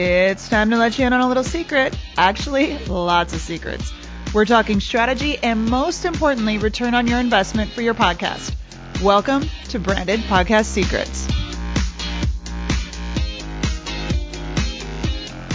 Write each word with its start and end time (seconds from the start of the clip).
It's 0.00 0.48
time 0.48 0.70
to 0.70 0.76
let 0.76 0.96
you 0.96 1.06
in 1.06 1.12
on 1.12 1.22
a 1.22 1.26
little 1.26 1.42
secret. 1.42 1.98
Actually, 2.16 2.78
lots 2.86 3.34
of 3.34 3.40
secrets. 3.40 3.92
We're 4.32 4.44
talking 4.44 4.78
strategy 4.78 5.38
and 5.38 5.66
most 5.68 6.04
importantly, 6.04 6.56
return 6.56 6.94
on 6.94 7.08
your 7.08 7.18
investment 7.18 7.72
for 7.72 7.82
your 7.82 7.94
podcast. 7.94 8.54
Welcome 9.02 9.42
to 9.70 9.80
Branded 9.80 10.20
Podcast 10.20 10.66
Secrets. 10.66 11.26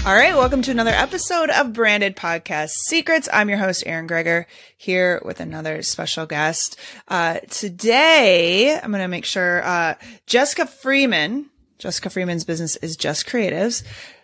All 0.05 0.13
right, 0.13 0.35
welcome 0.35 0.61
to 0.63 0.71
another 0.71 0.91
episode 0.91 1.49
of 1.49 1.71
Branded 1.71 2.17
Podcast 2.17 2.71
Secrets. 2.71 3.29
I'm 3.31 3.47
your 3.47 3.59
host, 3.59 3.83
Erin 3.85 4.09
Greger, 4.09 4.43
here 4.75 5.21
with 5.23 5.39
another 5.39 5.81
special 5.83 6.25
guest. 6.25 6.77
Uh, 7.07 7.39
today, 7.49 8.77
I'm 8.77 8.91
going 8.91 9.01
to 9.01 9.07
make 9.07 9.23
sure 9.23 9.63
uh, 9.63 9.95
Jessica 10.25 10.67
Freeman, 10.67 11.45
Jessica 11.77 12.09
Freeman's 12.09 12.43
business 12.43 12.75
is 12.75 12.97
Just 12.97 13.25
Creatives. 13.25 13.83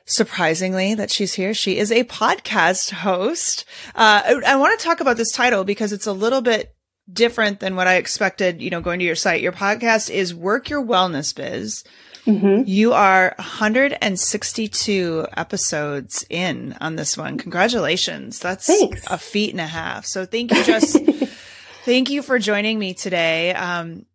Surprisingly, 0.09 0.95
that 0.95 1.11
she's 1.11 1.33
here. 1.35 1.53
She 1.53 1.77
is 1.77 1.91
a 1.91 2.03
podcast 2.03 2.89
host. 2.89 3.63
Uh, 3.93 4.21
I, 4.25 4.41
I 4.47 4.55
want 4.55 4.77
to 4.79 4.83
talk 4.83 5.01
about 5.01 5.17
this 5.17 5.31
title 5.31 5.63
because 5.63 5.93
it's 5.93 6.07
a 6.07 6.13
little 6.13 6.41
bit 6.41 6.75
different 7.13 7.59
than 7.59 7.75
what 7.75 7.87
I 7.87 7.95
expected, 7.97 8.59
you 8.59 8.71
know, 8.71 8.81
going 8.81 8.97
to 8.99 9.05
your 9.05 9.15
site. 9.15 9.41
Your 9.41 9.51
podcast 9.51 10.09
is 10.09 10.33
Work 10.33 10.71
Your 10.71 10.83
Wellness 10.83 11.35
Biz. 11.35 11.83
Mm-hmm. 12.25 12.63
You 12.65 12.93
are 12.93 13.35
162 13.37 15.27
episodes 15.37 16.25
in 16.27 16.75
on 16.81 16.95
this 16.95 17.15
one. 17.15 17.37
Congratulations. 17.37 18.39
That's 18.39 18.65
Thanks. 18.65 19.05
a 19.05 19.17
feat 19.19 19.51
and 19.51 19.61
a 19.61 19.67
half. 19.67 20.07
So 20.07 20.25
thank 20.25 20.51
you, 20.51 20.63
Just. 20.63 20.97
thank 21.85 22.09
you 22.09 22.23
for 22.23 22.39
joining 22.39 22.79
me 22.79 22.95
today. 22.95 23.53
Um, 23.53 24.05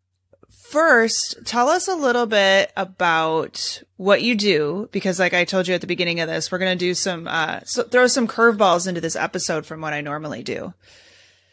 first, 0.75 1.39
tell 1.45 1.69
us 1.69 1.87
a 1.87 1.95
little 1.95 2.27
bit 2.27 2.73
about 2.77 3.81
what 3.97 4.23
you 4.23 4.35
do, 4.35 4.89
because 4.91 5.21
like 5.21 5.33
I 5.33 5.45
told 5.45 5.69
you 5.69 5.75
at 5.75 5.81
the 5.81 5.87
beginning 5.87 6.19
of 6.19 6.29
this, 6.29 6.51
we're 6.51 6.59
going 6.59 6.77
to 6.77 6.85
do 6.85 6.95
some, 6.95 7.29
uh, 7.29 7.61
so 7.65 7.85
throw 7.85 8.09
some 8.09 8.27
curveballs 8.27 8.89
into 8.89 9.01
this 9.01 9.15
episode 9.15 9.67
from 9.67 9.81
what 9.81 9.93
I 9.93 10.01
normally 10.01 10.43
do. 10.43 10.75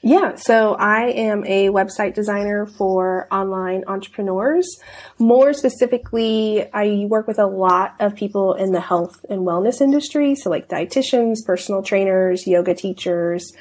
Yeah, 0.01 0.37
so 0.37 0.73
I 0.73 1.09
am 1.09 1.45
a 1.45 1.67
website 1.67 2.15
designer 2.15 2.65
for 2.65 3.27
online 3.31 3.83
entrepreneurs. 3.85 4.67
More 5.19 5.53
specifically, 5.53 6.67
I 6.73 7.05
work 7.07 7.27
with 7.27 7.37
a 7.37 7.45
lot 7.45 7.93
of 7.99 8.15
people 8.15 8.55
in 8.55 8.71
the 8.71 8.81
health 8.81 9.23
and 9.29 9.41
wellness 9.41 9.81
industry. 9.81 10.33
So 10.33 10.49
like 10.49 10.67
dietitians, 10.67 11.45
personal 11.45 11.83
trainers, 11.83 12.47
yoga 12.47 12.73
teachers, 12.73 13.53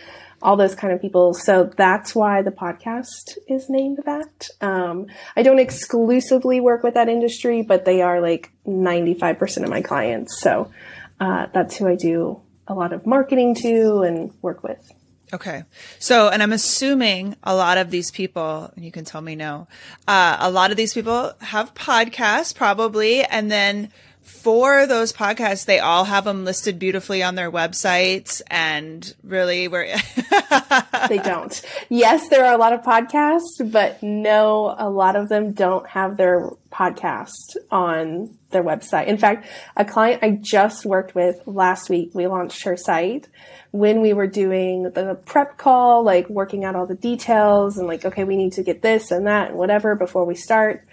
all 0.43 0.57
those 0.57 0.75
kind 0.75 0.93
of 0.93 1.01
people. 1.01 1.35
So 1.35 1.71
that's 1.77 2.15
why 2.15 2.43
the 2.43 2.51
podcast 2.51 3.39
is 3.49 3.69
named 3.69 4.01
that. 4.05 4.49
Um, 4.61 5.07
I 5.37 5.43
don't 5.43 5.59
exclusively 5.59 6.61
work 6.61 6.83
with 6.83 6.95
that 6.95 7.09
industry, 7.09 7.63
but 7.63 7.85
they 7.85 8.03
are 8.03 8.21
like 8.21 8.51
95% 8.67 9.65
of 9.65 9.69
my 9.69 9.83
clients. 9.83 10.41
So 10.41 10.71
uh, 11.19 11.47
that's 11.53 11.77
who 11.77 11.89
I 11.89 11.97
do 11.97 12.41
a 12.67 12.75
lot 12.75 12.93
of 12.93 13.07
marketing 13.07 13.55
to 13.57 14.03
and 14.03 14.33
work 14.43 14.63
with. 14.63 14.91
Okay. 15.33 15.63
So, 15.99 16.29
and 16.29 16.43
I'm 16.43 16.53
assuming 16.53 17.37
a 17.43 17.55
lot 17.55 17.79
of 17.79 17.91
these 17.91 18.11
people, 18.11 18.73
and 18.75 18.85
you 18.85 18.91
can 18.91 19.05
tell 19.05 19.21
me 19.21 19.37
no, 19.37 19.69
uh, 20.09 20.37
a 20.41 20.51
lot 20.51 20.71
of 20.71 20.77
these 20.77 20.93
people 20.93 21.33
have 21.41 21.75
podcasts 21.75 22.55
probably. 22.55 23.23
And 23.25 23.51
then 23.51 23.93
for 24.31 24.87
those 24.87 25.13
podcasts, 25.13 25.67
they 25.67 25.81
all 25.81 26.05
have 26.05 26.25
them 26.25 26.45
listed 26.45 26.79
beautifully 26.79 27.23
on 27.23 27.35
their 27.35 27.51
websites 27.51 28.41
and 28.47 29.15
really 29.23 29.69
where 29.69 29.85
they 31.09 31.19
don't. 31.19 31.61
Yes, 31.91 32.29
there 32.29 32.47
are 32.47 32.55
a 32.55 32.59
lot 32.59 32.73
of 32.73 32.81
podcasts, 32.81 33.71
but 33.71 34.03
no, 34.03 34.75
a 34.79 34.89
lot 34.89 35.17
of 35.17 35.29
them 35.29 35.53
don't 35.53 35.87
have 35.89 36.17
their 36.17 36.49
podcast 36.73 37.57
on 37.71 38.35
their 38.51 38.65
website. 38.65 39.09
In 39.09 39.19
fact, 39.19 39.47
a 39.77 39.85
client 39.85 40.23
I 40.23 40.39
just 40.41 40.87
worked 40.87 41.15
with 41.15 41.37
last 41.47 41.91
week, 41.91 42.13
we 42.15 42.27
launched 42.27 42.63
her 42.65 42.77
site 42.77 43.29
when 43.73 44.01
we 44.01 44.13
were 44.13 44.27
doing 44.27 44.85
the 44.85 45.21
prep 45.27 45.57
call, 45.57 46.03
like 46.03 46.29
working 46.29 46.65
out 46.65 46.75
all 46.75 46.87
the 46.87 46.97
details 46.97 47.79
and 47.79 47.87
like, 47.87 48.05
okay, 48.05 48.25
we 48.25 48.37
need 48.37 48.53
to 48.55 48.63
get 48.63 48.83
this 48.83 49.11
and 49.11 49.27
that 49.27 49.51
and 49.51 49.59
whatever 49.59 49.95
before 49.95 50.25
we 50.25 50.35
start. 50.35 50.87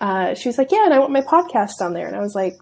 Uh, 0.00 0.34
she 0.34 0.48
was 0.48 0.56
like, 0.56 0.72
yeah, 0.72 0.84
and 0.84 0.94
I 0.94 0.98
want 0.98 1.12
my 1.12 1.20
podcast 1.20 1.80
on 1.80 1.92
there. 1.92 2.06
And 2.06 2.16
I 2.16 2.20
was 2.20 2.34
like, 2.34 2.54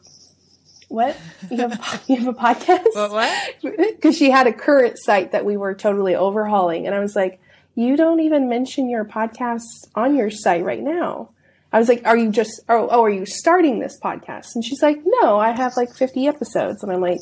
what? 0.88 1.16
You 1.50 1.58
have, 1.58 2.04
you 2.08 2.16
have 2.16 2.28
a 2.28 2.34
podcast? 2.34 2.86
What? 2.94 3.12
what? 3.12 3.54
Because 3.98 4.16
she 4.16 4.30
had 4.30 4.46
a 4.46 4.52
current 4.52 4.98
site 4.98 5.32
that 5.32 5.44
we 5.44 5.56
were 5.56 5.74
totally 5.74 6.14
overhauling. 6.14 6.86
And 6.86 6.94
I 6.94 7.00
was 7.00 7.14
like, 7.14 7.40
you 7.74 7.96
don't 7.96 8.20
even 8.20 8.48
mention 8.48 8.88
your 8.88 9.04
podcast 9.04 9.62
on 9.94 10.16
your 10.16 10.30
site 10.30 10.64
right 10.64 10.82
now. 10.82 11.30
I 11.72 11.78
was 11.78 11.88
like, 11.88 12.02
are 12.06 12.16
you 12.16 12.30
just, 12.30 12.62
oh, 12.68 12.88
oh, 12.90 13.02
are 13.04 13.10
you 13.10 13.26
starting 13.26 13.78
this 13.78 13.98
podcast? 14.02 14.54
And 14.54 14.64
she's 14.64 14.82
like, 14.82 14.98
no, 15.04 15.38
I 15.38 15.50
have 15.50 15.76
like 15.76 15.94
50 15.94 16.26
episodes. 16.26 16.82
And 16.82 16.90
I'm 16.90 17.00
like, 17.00 17.20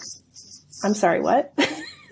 I'm 0.84 0.94
sorry, 0.94 1.21
what? 1.21 1.53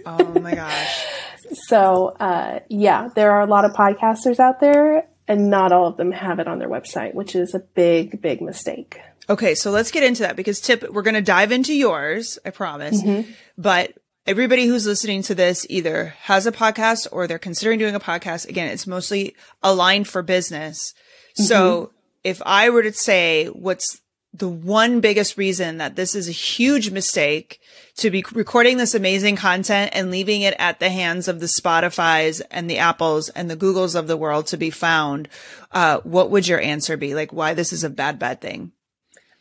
Oh 0.04 0.41
my 0.41 0.54
gosh. 0.54 1.06
so, 1.69 2.09
uh, 2.19 2.59
yeah, 2.69 3.09
there 3.14 3.31
are 3.32 3.43
a 3.43 3.47
lot 3.47 3.64
of 3.64 3.72
podcasters 3.72 4.41
out 4.41 4.60
there 4.60 5.06
and 5.27 5.51
not 5.51 5.73
all 5.73 5.87
of 5.87 5.97
them 5.97 6.12
have 6.12 6.39
it 6.39 6.49
on 6.49 6.59
their 6.59 6.69
website, 6.69 7.15
which 7.15 7.35
is 7.35 7.55
a 7.55 7.61
big, 7.61 8.21
big 8.21 8.41
mistake. 8.41 8.99
Okay. 9.29 9.55
So 9.55 9.71
let's 9.71 9.91
get 9.91 10.03
into 10.03 10.23
that 10.23 10.37
because 10.37 10.61
tip, 10.61 10.89
we're 10.91 11.03
going 11.03 11.15
to 11.15 11.23
dive 11.23 11.53
into 11.53 11.75
yours. 11.75 12.39
I 12.45 12.51
promise. 12.51 13.03
Mm-hmm. 13.03 13.31
But 13.57 13.95
everybody 14.27 14.67
who's 14.67 14.87
listening 14.87 15.23
to 15.23 15.35
this 15.35 15.67
either 15.71 16.15
has 16.23 16.47
a 16.47 16.53
podcast 16.53 17.07
or 17.11 17.27
they're 17.27 17.39
considering 17.39 17.79
doing 17.79 17.95
a 17.95 18.01
podcast. 18.01 18.49
Again, 18.49 18.69
it's 18.69 18.87
mostly 18.87 19.35
aligned 19.62 20.09
for 20.09 20.23
business. 20.23 20.95
Mm-hmm. 21.39 21.45
So 21.45 21.93
if 22.23 22.43
I 22.45 22.71
were 22.71 22.83
to 22.83 22.93
say 22.93 23.47
what's 23.47 24.01
the 24.34 24.49
one 24.49 25.00
biggest 25.00 25.39
reason 25.39 25.78
that 25.78 25.95
this 25.95 26.17
is 26.17 26.28
a 26.28 26.33
huge 26.33 26.91
mistake 26.91 27.61
to 27.97 28.11
be 28.11 28.25
recording 28.33 28.77
this 28.77 28.95
amazing 28.95 29.37
content 29.37 29.93
and 29.95 30.11
leaving 30.11 30.43
it 30.43 30.55
at 30.59 30.81
the 30.81 30.91
hands 30.91 31.28
of 31.28 31.39
the 31.39 31.47
Spotify's 31.47 32.41
and 32.50 32.69
the 32.69 32.78
Apples 32.78 33.28
and 33.28 33.49
the 33.49 33.56
Googles 33.56 33.94
of 33.94 34.09
the 34.09 34.17
world 34.17 34.49
to 34.49 34.56
be 34.56 34.71
found, 34.71 35.28
uh, 35.71 36.00
what 36.00 36.31
would 36.31 36.49
your 36.49 36.61
answer 36.61 36.97
be? 36.97 37.15
Like 37.15 37.33
why 37.33 37.55
this 37.55 37.73
is 37.73 37.84
a 37.84 37.91
bad, 37.91 38.19
bad 38.19 38.41
thing? 38.41 38.73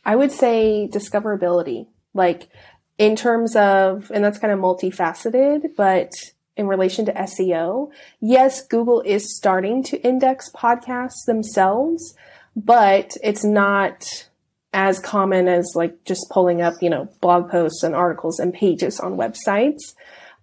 I 0.04 0.14
would 0.14 0.30
say 0.30 0.88
discoverability. 0.92 1.88
Like 2.14 2.48
in 2.96 3.16
terms 3.16 3.56
of, 3.56 4.12
and 4.14 4.24
that's 4.24 4.38
kind 4.38 4.52
of 4.52 4.60
multifaceted, 4.60 5.74
but 5.76 6.12
in 6.56 6.68
relation 6.68 7.04
to 7.06 7.12
SEO, 7.12 7.90
yes, 8.20 8.64
Google 8.64 9.00
is 9.00 9.36
starting 9.36 9.82
to 9.84 10.00
index 10.06 10.50
podcasts 10.50 11.24
themselves, 11.26 12.14
but 12.54 13.16
it's 13.24 13.42
not 13.42 14.28
as 14.74 14.98
common 14.98 15.46
as 15.46 15.72
like 15.76 16.04
just 16.04 16.26
pulling 16.30 16.60
up, 16.60 16.74
you 16.82 16.90
know, 16.90 17.08
blog 17.20 17.48
posts 17.48 17.84
and 17.84 17.94
articles 17.94 18.40
and 18.40 18.52
pages 18.52 18.98
on 18.98 19.16
websites. 19.16 19.94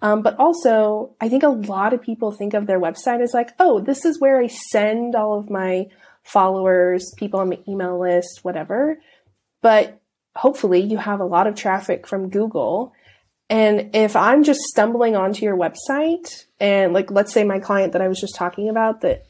Um, 0.01 0.23
but 0.23 0.39
also, 0.39 1.13
I 1.21 1.29
think 1.29 1.43
a 1.43 1.49
lot 1.49 1.93
of 1.93 2.01
people 2.01 2.31
think 2.31 2.55
of 2.55 2.65
their 2.65 2.79
website 2.79 3.21
as 3.21 3.33
like, 3.33 3.51
oh, 3.59 3.81
this 3.81 4.05
is 4.05 4.19
where 4.19 4.39
I 4.39 4.47
send 4.47 5.15
all 5.15 5.37
of 5.37 5.51
my 5.51 5.87
followers, 6.23 7.13
people 7.17 7.41
on 7.41 7.49
my 7.49 7.59
email 7.67 7.99
list, 7.99 8.39
whatever. 8.41 8.99
But 9.61 9.99
hopefully, 10.35 10.79
you 10.79 10.97
have 10.97 11.19
a 11.19 11.25
lot 11.25 11.45
of 11.45 11.55
traffic 11.55 12.07
from 12.07 12.29
Google. 12.29 12.93
And 13.49 13.93
if 13.93 14.15
I'm 14.15 14.43
just 14.43 14.61
stumbling 14.61 15.15
onto 15.15 15.43
your 15.43 15.57
website, 15.57 16.45
and 16.59 16.93
like, 16.93 17.11
let's 17.11 17.33
say 17.33 17.43
my 17.43 17.59
client 17.59 17.93
that 17.93 18.01
I 18.01 18.07
was 18.07 18.19
just 18.19 18.35
talking 18.35 18.69
about, 18.69 19.01
that 19.01 19.25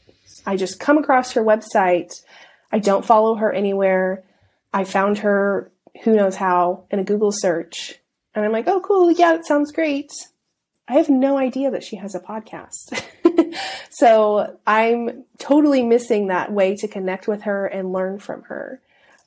I 0.46 0.56
just 0.56 0.78
come 0.78 0.96
across 0.96 1.32
her 1.32 1.42
website, 1.42 2.12
I 2.70 2.78
don't 2.78 3.04
follow 3.04 3.34
her 3.34 3.52
anywhere 3.52 4.22
I 4.72 4.84
found 4.84 5.18
her 5.18 5.70
who 6.04 6.16
knows 6.16 6.36
how 6.36 6.84
in 6.90 6.98
a 6.98 7.04
Google 7.04 7.32
search. 7.32 8.00
And 8.34 8.44
I'm 8.44 8.52
like, 8.52 8.66
oh, 8.66 8.80
cool. 8.80 9.10
Yeah, 9.10 9.34
it 9.34 9.46
sounds 9.46 9.72
great. 9.72 10.10
I 10.88 10.94
have 10.94 11.08
no 11.08 11.38
idea 11.38 11.70
that 11.70 11.84
she 11.84 11.96
has 11.96 12.14
a 12.14 12.20
podcast. 12.20 13.02
so 13.90 14.58
I'm 14.66 15.24
totally 15.38 15.82
missing 15.82 16.28
that 16.28 16.52
way 16.52 16.76
to 16.76 16.88
connect 16.88 17.28
with 17.28 17.42
her 17.42 17.66
and 17.66 17.92
learn 17.92 18.18
from 18.18 18.42
her. 18.44 18.80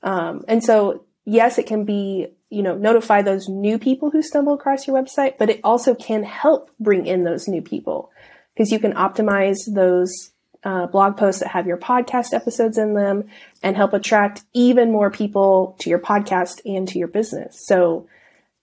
Um, 0.04 0.44
and 0.48 0.64
so, 0.64 1.06
yes, 1.24 1.58
it 1.58 1.66
can 1.68 1.86
be, 1.86 2.28
you 2.50 2.62
know, 2.62 2.76
notify 2.76 3.22
those 3.22 3.48
new 3.48 3.80
people 3.80 4.12
who 4.12 4.22
stumble 4.22 4.54
across 4.54 4.88
your 4.88 5.02
website, 5.02 5.38
but 5.38 5.50
it 5.50 5.62
also 5.64 5.96
can 5.96 6.24
help 6.24 6.70
bring 6.80 7.06
in 7.06 7.24
those 7.24 7.48
new 7.48 7.62
people 7.62 8.12
because 8.54 8.72
you 8.72 8.80
can 8.80 8.94
optimize 8.94 9.58
those 9.68 10.32
uh, 10.66 10.88
blog 10.88 11.16
posts 11.16 11.42
that 11.42 11.50
have 11.50 11.68
your 11.68 11.78
podcast 11.78 12.34
episodes 12.34 12.78
in 12.78 12.96
them 12.96 13.30
and 13.62 13.78
help 13.78 13.94
attract 13.94 14.44
even 14.54 14.92
more 14.92 15.12
people 15.12 15.76
to 15.80 15.90
your 15.90 16.00
podcast 16.00 16.60
and 16.66 16.88
to 16.88 16.98
your 16.98 17.08
business. 17.08 17.64
So 17.68 18.08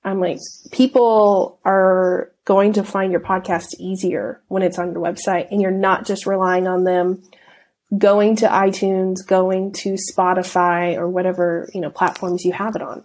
I'm 0.04 0.20
like, 0.20 0.38
people 0.72 1.60
are 1.64 2.32
going 2.44 2.72
to 2.72 2.82
find 2.82 3.12
your 3.12 3.20
podcast 3.20 3.74
easier 3.78 4.40
when 4.48 4.62
it's 4.62 4.78
on 4.78 4.92
your 4.92 5.02
website 5.02 5.46
and 5.52 5.62
you're 5.62 5.70
not 5.70 6.04
just 6.04 6.26
relying 6.26 6.66
on 6.66 6.82
them 6.82 7.22
going 7.96 8.36
to 8.36 8.48
iTunes, 8.48 9.24
going 9.26 9.72
to 9.72 9.96
Spotify 10.12 10.96
or 10.96 11.08
whatever, 11.08 11.68
you 11.72 11.80
know, 11.80 11.90
platforms 11.90 12.44
you 12.44 12.52
have 12.52 12.74
it 12.74 12.82
on. 12.82 13.04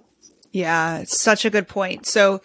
Yeah, 0.51 1.03
such 1.05 1.45
a 1.45 1.49
good 1.49 1.67
point. 1.67 2.07
So 2.07 2.41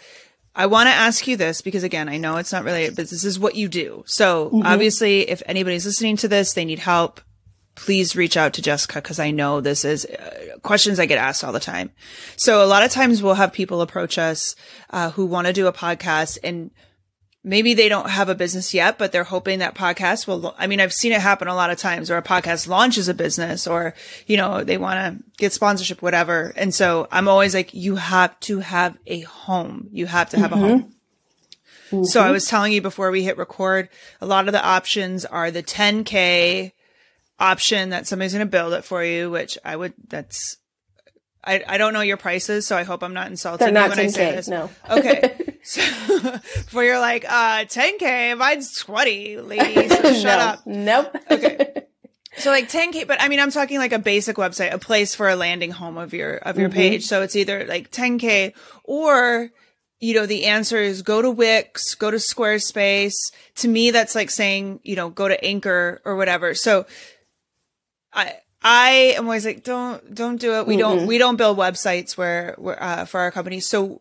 I 0.54 0.66
want 0.66 0.88
to 0.88 0.92
ask 0.92 1.26
you 1.26 1.36
this 1.36 1.62
because 1.62 1.82
again, 1.82 2.08
I 2.08 2.18
know 2.18 2.36
it's 2.36 2.52
not 2.52 2.64
related, 2.64 2.96
but 2.96 3.08
this 3.08 3.24
is 3.24 3.38
what 3.38 3.54
you 3.56 3.68
do. 3.68 4.04
So 4.06 4.46
mm-hmm. 4.46 4.66
obviously, 4.66 5.28
if 5.28 5.42
anybody's 5.46 5.86
listening 5.86 6.16
to 6.18 6.28
this, 6.28 6.52
they 6.52 6.64
need 6.64 6.78
help. 6.78 7.20
please 7.74 8.14
reach 8.14 8.36
out 8.36 8.52
to 8.54 8.62
Jessica 8.62 9.00
because 9.00 9.18
I 9.18 9.30
know 9.30 9.60
this 9.60 9.84
is 9.84 10.04
uh, 10.04 10.58
questions 10.62 10.98
I 10.98 11.06
get 11.06 11.18
asked 11.18 11.42
all 11.42 11.52
the 11.52 11.60
time. 11.60 11.90
So 12.36 12.62
a 12.62 12.66
lot 12.66 12.82
of 12.82 12.90
times 12.90 13.22
we'll 13.22 13.34
have 13.34 13.52
people 13.52 13.80
approach 13.80 14.18
us 14.18 14.54
uh, 14.90 15.10
who 15.10 15.26
want 15.26 15.46
to 15.46 15.52
do 15.52 15.66
a 15.66 15.72
podcast 15.72 16.38
and 16.44 16.70
maybe 17.44 17.74
they 17.74 17.88
don't 17.88 18.08
have 18.08 18.28
a 18.28 18.34
business 18.34 18.72
yet, 18.72 18.98
but 18.98 19.10
they're 19.10 19.24
hoping 19.24 19.58
that 19.58 19.74
podcast 19.74 20.26
will, 20.26 20.54
I 20.58 20.66
mean, 20.66 20.80
I've 20.80 20.92
seen 20.92 21.12
it 21.12 21.20
happen 21.20 21.48
a 21.48 21.54
lot 21.54 21.70
of 21.70 21.78
times 21.78 22.08
where 22.08 22.18
a 22.18 22.22
podcast 22.22 22.68
launches 22.68 23.08
a 23.08 23.14
business 23.14 23.66
or, 23.66 23.94
you 24.26 24.36
know, 24.36 24.62
they 24.62 24.78
want 24.78 25.18
to 25.18 25.24
get 25.38 25.52
sponsorship, 25.52 26.02
whatever. 26.02 26.52
And 26.56 26.74
so 26.74 27.08
I'm 27.10 27.28
always 27.28 27.54
like, 27.54 27.74
you 27.74 27.96
have 27.96 28.38
to 28.40 28.60
have 28.60 28.96
a 29.06 29.20
home. 29.20 29.88
You 29.92 30.06
have 30.06 30.30
to 30.30 30.38
have 30.38 30.52
mm-hmm. 30.52 30.64
a 30.64 30.68
home. 30.68 30.94
Mm-hmm. 31.90 32.04
So 32.04 32.22
I 32.22 32.30
was 32.30 32.46
telling 32.46 32.72
you 32.72 32.80
before 32.80 33.10
we 33.10 33.22
hit 33.22 33.36
record, 33.36 33.88
a 34.20 34.26
lot 34.26 34.46
of 34.46 34.52
the 34.52 34.64
options 34.64 35.24
are 35.24 35.50
the 35.50 35.62
10K 35.62 36.72
option 37.38 37.90
that 37.90 38.06
somebody's 38.06 38.32
going 38.32 38.46
to 38.46 38.50
build 38.50 38.72
it 38.72 38.84
for 38.84 39.04
you, 39.04 39.30
which 39.30 39.58
I 39.64 39.76
would, 39.76 39.94
that's, 40.08 40.58
I, 41.44 41.64
I 41.66 41.78
don't 41.78 41.92
know 41.92 42.00
your 42.00 42.16
prices, 42.16 42.66
so 42.66 42.76
I 42.76 42.84
hope 42.84 43.02
I'm 43.02 43.14
not 43.14 43.26
insulting 43.26 43.74
not 43.74 43.90
you 43.90 43.96
when 43.96 43.98
10K, 43.98 44.04
I 44.04 44.08
say 44.08 44.32
this. 44.32 44.48
No. 44.48 44.70
Okay. 44.90 45.36
So, 45.64 45.80
for 46.66 46.82
you're 46.82 46.98
like, 46.98 47.24
uh, 47.24 47.64
10K, 47.66 48.36
mine's 48.36 48.76
20, 48.78 49.36
ladies. 49.36 49.96
So 49.96 50.02
shut 50.14 50.24
no. 50.24 50.38
up. 50.38 50.66
Nope. 50.66 51.16
Okay. 51.30 51.84
So 52.38 52.50
like 52.50 52.68
10k, 52.68 53.06
but 53.06 53.20
I 53.20 53.28
mean, 53.28 53.38
I'm 53.38 53.52
talking 53.52 53.78
like 53.78 53.92
a 53.92 54.00
basic 54.00 54.36
website, 54.36 54.72
a 54.72 54.78
place 54.78 55.14
for 55.14 55.28
a 55.28 55.36
landing 55.36 55.70
home 55.70 55.98
of 55.98 56.12
your, 56.12 56.34
of 56.38 56.58
your 56.58 56.68
mm-hmm. 56.68 56.76
page. 56.78 57.04
So 57.04 57.22
it's 57.22 57.36
either 57.36 57.64
like 57.64 57.92
10k 57.92 58.54
or, 58.82 59.50
you 60.00 60.14
know, 60.14 60.26
the 60.26 60.46
answer 60.46 60.78
is 60.78 61.02
go 61.02 61.22
to 61.22 61.30
Wix, 61.30 61.94
go 61.94 62.10
to 62.10 62.16
Squarespace. 62.16 63.14
To 63.56 63.68
me, 63.68 63.92
that's 63.92 64.16
like 64.16 64.30
saying, 64.30 64.80
you 64.82 64.96
know, 64.96 65.10
go 65.10 65.28
to 65.28 65.44
Anchor 65.44 66.00
or 66.04 66.16
whatever. 66.16 66.54
So 66.54 66.86
I, 68.12 68.34
I 68.64 69.14
am 69.16 69.24
always 69.24 69.44
like, 69.44 69.64
don't, 69.64 70.14
don't 70.14 70.40
do 70.40 70.54
it. 70.54 70.66
We 70.66 70.74
mm-hmm. 70.74 70.80
don't, 70.80 71.06
we 71.06 71.18
don't 71.18 71.36
build 71.36 71.58
websites 71.58 72.16
where, 72.16 72.54
where 72.58 72.80
uh, 72.82 73.04
for 73.04 73.20
our 73.20 73.30
company. 73.30 73.60
So 73.60 74.00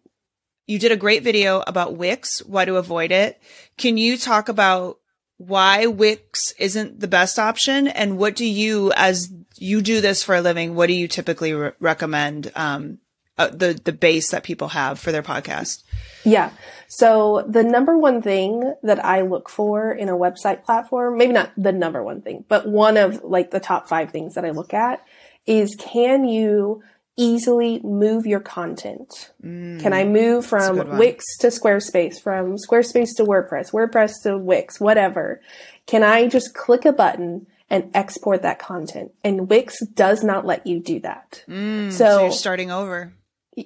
you 0.68 0.80
did 0.80 0.92
a 0.92 0.98
great 0.98 1.24
video 1.24 1.64
about 1.66 1.96
Wix, 1.96 2.44
why 2.44 2.66
to 2.66 2.78
avoid 2.78 3.12
it. 3.12 3.42
Can 3.78 3.98
you 3.98 4.18
talk 4.18 4.50
about 4.50 5.00
why 5.38 5.88
Wix 5.88 6.52
isn't 6.60 7.00
the 7.00 7.08
best 7.08 7.40
option 7.40 7.88
and 7.88 8.18
what 8.18 8.36
do 8.36 8.46
you, 8.46 8.92
as 8.96 9.34
you 9.58 9.82
do 9.82 10.00
this 10.00 10.24
for 10.24 10.36
a 10.36 10.42
living, 10.42 10.76
what 10.76 10.88
do 10.88 10.94
you 10.94 11.08
typically 11.08 11.54
re- 11.54 11.72
recommend, 11.80 12.52
um, 12.56 13.00
uh, 13.38 13.48
the, 13.48 13.80
the 13.84 13.92
base 13.92 14.30
that 14.30 14.44
people 14.44 14.70
have 14.70 15.00
for 15.00 15.12
their 15.12 15.24
podcast? 15.24 15.84
Yeah. 16.24 16.52
So 16.94 17.46
the 17.48 17.64
number 17.64 17.98
one 17.98 18.22
thing 18.22 18.76
that 18.84 19.04
I 19.04 19.22
look 19.22 19.48
for 19.48 19.94
in 19.94 20.10
a 20.10 20.18
website 20.18 20.66
platform, 20.66 21.18
maybe 21.18 21.32
not 21.32 21.52
the 21.56 21.72
number 21.72 22.04
one 22.04 22.22
thing, 22.22 22.44
but 22.50 22.68
one 22.68 22.98
of 22.98 23.24
like 23.24 23.52
the 23.52 23.62
top 23.62 23.88
five 23.88 24.12
things 24.12 24.36
that 24.36 24.44
I 24.44 24.50
look 24.50 24.74
at 24.74 25.02
is 25.48 25.74
can 25.80 26.26
you 26.26 26.84
easily 27.16 27.80
move 27.82 28.26
your 28.26 28.42
content? 28.42 29.32
Mm, 29.42 29.80
Can 29.80 29.94
I 29.94 30.04
move 30.04 30.46
from 30.46 30.98
Wix 30.98 31.38
to 31.38 31.48
Squarespace, 31.48 32.22
from 32.22 32.58
Squarespace 32.58 33.16
to 33.16 33.24
WordPress, 33.24 33.72
WordPress 33.72 34.24
to 34.24 34.38
Wix, 34.38 34.82
whatever? 34.82 35.40
Can 35.86 36.04
I 36.04 36.28
just 36.28 36.54
click 36.54 36.84
a 36.84 36.92
button 36.92 37.48
and 37.70 37.90
export 37.94 38.42
that 38.42 38.60
content? 38.60 39.14
And 39.24 39.50
Wix 39.50 39.80
does 39.94 40.26
not 40.26 40.46
let 40.46 40.68
you 40.68 40.82
do 40.82 41.00
that. 41.02 41.46
Mm, 41.48 41.90
so, 41.94 42.06
so 42.06 42.22
you're 42.24 42.32
starting 42.34 42.70
over. 42.70 43.14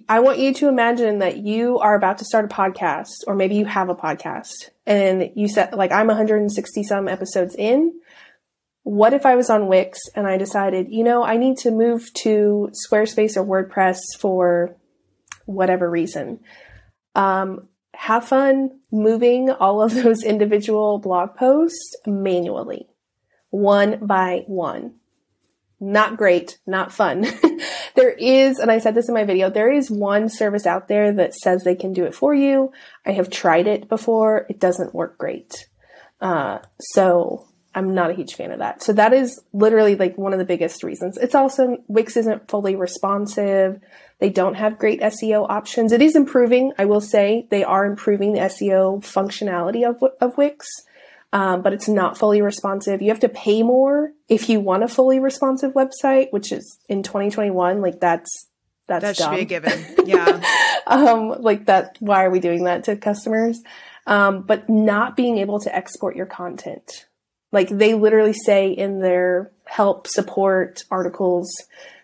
I 0.10 0.20
want 0.20 0.40
you 0.40 0.54
to 0.56 0.68
imagine 0.68 1.20
that 1.20 1.38
you 1.38 1.78
are 1.80 1.96
about 1.96 2.18
to 2.18 2.26
start 2.26 2.46
a 2.46 2.48
podcast, 2.48 3.24
or 3.28 3.36
maybe 3.36 3.56
you 3.56 3.66
have 3.66 3.90
a 3.90 3.96
podcast, 3.96 4.70
and 4.86 5.32
you 5.36 5.48
said, 5.48 5.74
like, 5.74 5.92
I'm 5.92 6.08
160 6.08 6.84
some 6.84 7.08
episodes 7.08 7.56
in 7.56 8.00
what 8.86 9.16
if 9.16 9.26
I 9.26 9.36
was 9.36 9.50
on 9.50 9.68
Wix 9.68 10.00
and 10.16 10.28
I 10.28 10.38
decided, 10.38 10.92
you 10.92 11.04
know, 11.04 11.24
I 11.24 11.38
need 11.38 11.58
to 11.60 11.72
move 11.72 12.14
to 12.18 12.70
Squarespace 12.88 13.36
or 13.36 13.44
WordPress 13.44 13.98
for 14.20 14.76
whatever 15.46 15.90
reason? 15.90 16.40
Um, 17.16 17.68
have 17.96 18.28
fun 18.28 18.80
moving 18.92 19.50
all 19.50 19.82
of 19.82 19.94
those 20.04 20.24
individual 20.24 21.00
blog 21.00 21.36
posts 21.36 21.96
manually, 22.06 22.88
one 23.50 24.06
by 24.06 24.44
one. 24.46 24.94
Not 25.80 26.16
great, 26.16 26.60
not 26.68 26.94
fun. 26.94 27.26
there 27.95 28.12
is, 28.12 28.59
and 28.59 28.71
I 28.71 28.80
said 28.80 28.95
this 28.95 29.07
in 29.07 29.13
my 29.13 29.24
video, 29.24 29.50
there 29.50 29.71
is 29.71 29.89
one 29.89 30.30
service 30.30 30.65
out 30.65 30.88
there 30.88 31.13
that 31.13 31.33
says 31.33 31.63
they 31.63 31.75
can 31.75 31.94
do 31.94 32.06
it 32.06 32.15
for 32.15 32.33
you. 32.33 32.71
I 33.06 33.12
have 33.12 33.30
tried 33.30 33.68
it 33.68 33.89
before. 33.89 34.45
It 34.50 34.59
doesn't 34.59 34.94
work 34.94 35.18
great. 35.18 35.68
Uh, 36.21 36.59
so 36.80 37.47
I'm 37.74 37.94
not 37.94 38.09
a 38.09 38.13
huge 38.13 38.36
fan 38.36 38.51
of 38.51 38.59
that. 38.59 38.81
So 38.81 38.94
that 38.94 39.13
is 39.13 39.42
literally 39.51 39.95
like 39.95 40.18
one 40.18 40.33
of 40.33 40.39
the 40.39 40.45
biggest 40.45 40.83
reasons. 40.83 41.18
It's 41.18 41.36
also 41.36 41.77
Wix 41.88 42.15
isn't 42.15 42.50
fully 42.50 42.75
responsive. 42.75 43.81
They 44.19 44.30
don't 44.30 44.56
have 44.56 44.80
great 44.80 45.01
SEO 45.01 45.45
options. 45.50 45.91
It 45.91 46.01
is 46.01 46.15
improving. 46.15 46.71
I 46.77 46.86
will 46.86 47.01
say 47.01 47.48
they 47.51 47.65
are 47.65 47.86
improving 47.86 48.31
the 48.31 48.39
SEO 48.39 49.01
functionality 49.01 49.88
of, 49.88 50.01
of 50.21 50.38
Wix. 50.38 50.68
Um, 51.36 51.64
but 51.64 51.74
it's 51.74 51.90
not 51.90 52.18
fully 52.18 52.42
responsive. 52.42 53.02
You 53.02 53.10
have 53.10 53.20
to 53.20 53.28
pay 53.28 53.62
more 53.62 54.14
if 54.30 54.48
you 54.48 54.62
want 54.62 54.84
a 54.84 54.88
fully 54.88 55.20
responsive 55.20 55.74
website, 55.74 56.32
which 56.32 56.54
is 56.54 56.80
in 56.88 57.04
2021. 57.04 57.82
Like 57.82 58.00
that's 58.00 58.48
that's 58.88 59.04
that 59.04 59.18
dumb. 59.18 59.36
be 59.36 59.42
a 59.42 59.46
given. 59.46 59.86
Yeah. 60.06 60.42
um, 60.88 61.36
like 61.42 61.66
that. 61.66 61.98
Why 62.00 62.24
are 62.24 62.30
we 62.30 62.40
doing 62.40 62.64
that 62.64 62.86
to 62.86 62.96
customers? 62.96 63.62
Um, 64.08 64.44
but 64.44 64.70
not 64.70 65.18
being 65.18 65.38
able 65.40 65.60
to 65.60 65.76
export 65.76 66.16
your 66.16 66.26
content. 66.26 67.06
Like 67.52 67.68
they 67.68 67.96
literally 67.96 68.32
say 68.32 68.70
in 68.70 69.00
their 69.00 69.52
help 69.66 70.08
support 70.08 70.84
articles, 70.90 71.52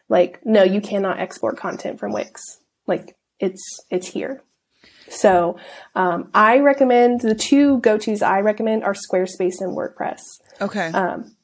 like, 0.09 0.45
no, 0.45 0.61
you 0.61 0.81
cannot 0.81 1.21
export 1.21 1.57
content 1.57 2.01
from 2.01 2.11
Wix. 2.11 2.41
Like 2.85 3.15
it's, 3.39 3.63
it's 3.89 4.07
here. 4.07 4.43
So, 5.11 5.57
um, 5.93 6.29
I 6.33 6.59
recommend 6.59 7.21
the 7.21 7.35
two 7.35 7.79
go-tos 7.79 8.21
I 8.21 8.39
recommend 8.39 8.83
are 8.83 8.93
Squarespace 8.93 9.59
and 9.59 9.77
WordPress. 9.77 10.21
Okay. 10.61 10.87
Um, 10.87 11.35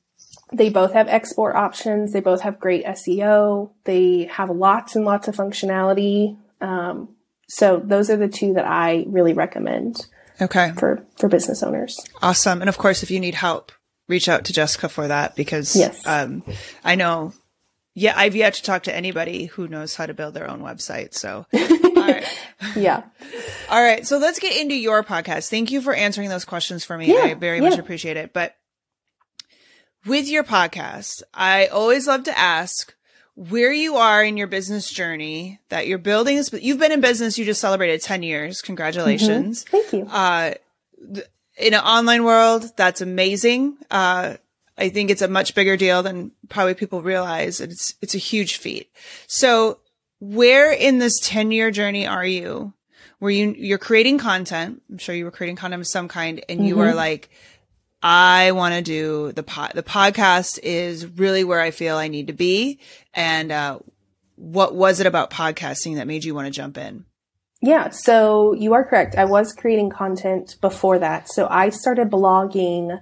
they 0.54 0.70
both 0.70 0.94
have 0.94 1.08
export 1.10 1.56
options. 1.56 2.14
They 2.14 2.22
both 2.22 2.42
have 2.42 2.60
great 2.60 2.86
SEO. 2.86 3.72
They 3.84 4.26
have 4.26 4.50
lots 4.50 4.96
and 4.96 5.04
lots 5.04 5.28
of 5.28 5.36
functionality. 5.36 6.38
Um, 6.62 7.10
so 7.50 7.82
those 7.84 8.10
are 8.10 8.18
the 8.18 8.30
two 8.30 8.54
that 8.54 8.66
I 8.66 9.06
really 9.08 9.34
recommend. 9.34 10.08
Okay. 10.40 10.72
For, 10.78 11.04
for 11.18 11.28
business 11.28 11.64
owners. 11.64 12.00
Awesome. 12.22 12.62
And 12.62 12.70
of 12.70 12.78
course, 12.78 13.04
if 13.04 13.12
you 13.12 13.20
need 13.20 13.34
help 13.34 13.72
reach 14.08 14.30
out 14.30 14.46
to 14.46 14.54
Jessica 14.54 14.88
for 14.88 15.08
that 15.08 15.36
because 15.36 15.76
yes. 15.76 16.06
um, 16.06 16.44
I 16.84 16.96
know, 16.96 17.34
yeah, 17.94 18.14
I've 18.16 18.36
yet 18.36 18.54
to 18.56 18.64
talk 18.64 18.84
to 18.84 18.96
anybody 18.96 19.46
who 19.46 19.68
knows 19.68 19.96
how 19.96 20.06
to 20.06 20.14
build 20.14 20.34
their 20.34 20.50
own 20.50 20.62
website. 20.62 21.14
So, 21.14 21.46
yeah. 22.76 23.04
All 23.70 23.82
right. 23.82 24.06
So 24.06 24.18
let's 24.18 24.40
get 24.40 24.56
into 24.56 24.76
your 24.76 25.04
podcast. 25.04 25.50
Thank 25.50 25.72
you 25.72 25.82
for 25.82 25.94
answering 25.94 26.30
those 26.30 26.46
questions 26.46 26.84
for 26.84 26.98
me. 26.98 27.08
Yeah, 27.08 27.24
I 27.24 27.34
very 27.34 27.58
yeah. 27.58 27.70
much 27.70 27.80
appreciate 27.80 28.18
it. 28.18 28.34
But 28.34 28.56
with 30.06 30.28
your 30.28 30.44
podcast, 30.44 31.24
I 31.34 31.68
always 31.68 32.08
love 32.08 32.24
to 32.24 32.38
ask 32.38 32.94
where 33.36 33.72
you 33.72 33.98
are 33.98 34.24
in 34.24 34.36
your 34.36 34.48
business 34.48 34.90
journey 34.90 35.60
that 35.70 35.86
you're 35.86 36.00
building 36.00 36.38
this, 36.38 36.50
but 36.50 36.64
you've 36.64 36.80
been 36.80 36.92
in 36.92 37.02
business. 37.02 37.38
You 37.38 37.46
just 37.46 37.62
celebrated 37.62 38.02
10 38.02 38.24
years. 38.24 38.62
Congratulations. 38.62 39.64
Mm-hmm. 39.66 39.78
Thank 39.78 39.94
you. 39.94 40.08
Uh, 40.12 40.54
in 41.58 41.74
an 41.74 41.82
online 41.82 42.24
world, 42.24 42.72
that's 42.76 43.02
amazing. 43.02 43.78
Uh, 43.92 44.36
I 44.78 44.90
think 44.90 45.10
it's 45.10 45.22
a 45.22 45.28
much 45.28 45.56
bigger 45.56 45.78
deal 45.78 46.02
than 46.04 46.32
probably 46.50 46.74
people 46.74 47.02
realize. 47.02 47.62
It's, 47.62 47.96
it's 48.02 48.16
a 48.16 48.20
huge 48.20 48.58
feat. 48.58 48.92
So 49.28 49.80
where 50.20 50.72
in 50.72 51.00
this 51.00 51.20
10 51.22 51.52
year 51.52 51.72
journey 51.72 52.08
are 52.08 52.26
you? 52.26 52.74
Where 53.20 53.32
you, 53.32 53.54
you're 53.58 53.78
creating 53.78 54.20
content. 54.20 54.82
I'm 54.90 54.98
sure 54.98 55.16
you 55.16 55.26
were 55.26 55.32
creating 55.32 55.56
content 55.56 55.82
of 55.82 55.88
some 55.88 56.08
kind 56.08 56.44
and 56.48 56.60
mm-hmm. 56.60 56.68
you 56.68 56.80
are 56.82 56.94
like, 56.94 57.30
I 58.02 58.52
want 58.52 58.76
to 58.76 58.82
do 58.82 59.32
the 59.32 59.42
pod, 59.42 59.72
the 59.74 59.82
podcast 59.82 60.60
is 60.62 61.08
really 61.08 61.44
where 61.44 61.60
I 61.60 61.72
feel 61.72 61.98
I 61.98 62.10
need 62.10 62.28
to 62.28 62.34
be. 62.34 62.80
And, 63.14 63.52
uh, 63.52 63.80
what 64.38 64.76
was 64.76 65.00
it 65.00 65.08
about 65.08 65.32
podcasting 65.32 65.96
that 65.96 66.08
made 66.08 66.24
you 66.24 66.36
want 66.36 66.46
to 66.46 66.52
jump 66.52 66.78
in? 66.78 67.06
Yeah, 67.62 67.90
so 67.90 68.54
you 68.54 68.74
are 68.74 68.84
correct. 68.84 69.16
I 69.16 69.26
was 69.26 69.52
creating 69.52 69.90
content 69.90 70.58
before 70.62 71.00
that. 71.00 71.28
So 71.30 71.48
I 71.50 71.70
started 71.70 72.12
blogging 72.12 73.02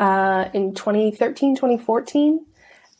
uh, 0.00 0.48
in 0.54 0.74
2013, 0.74 1.54
2014. 1.54 2.46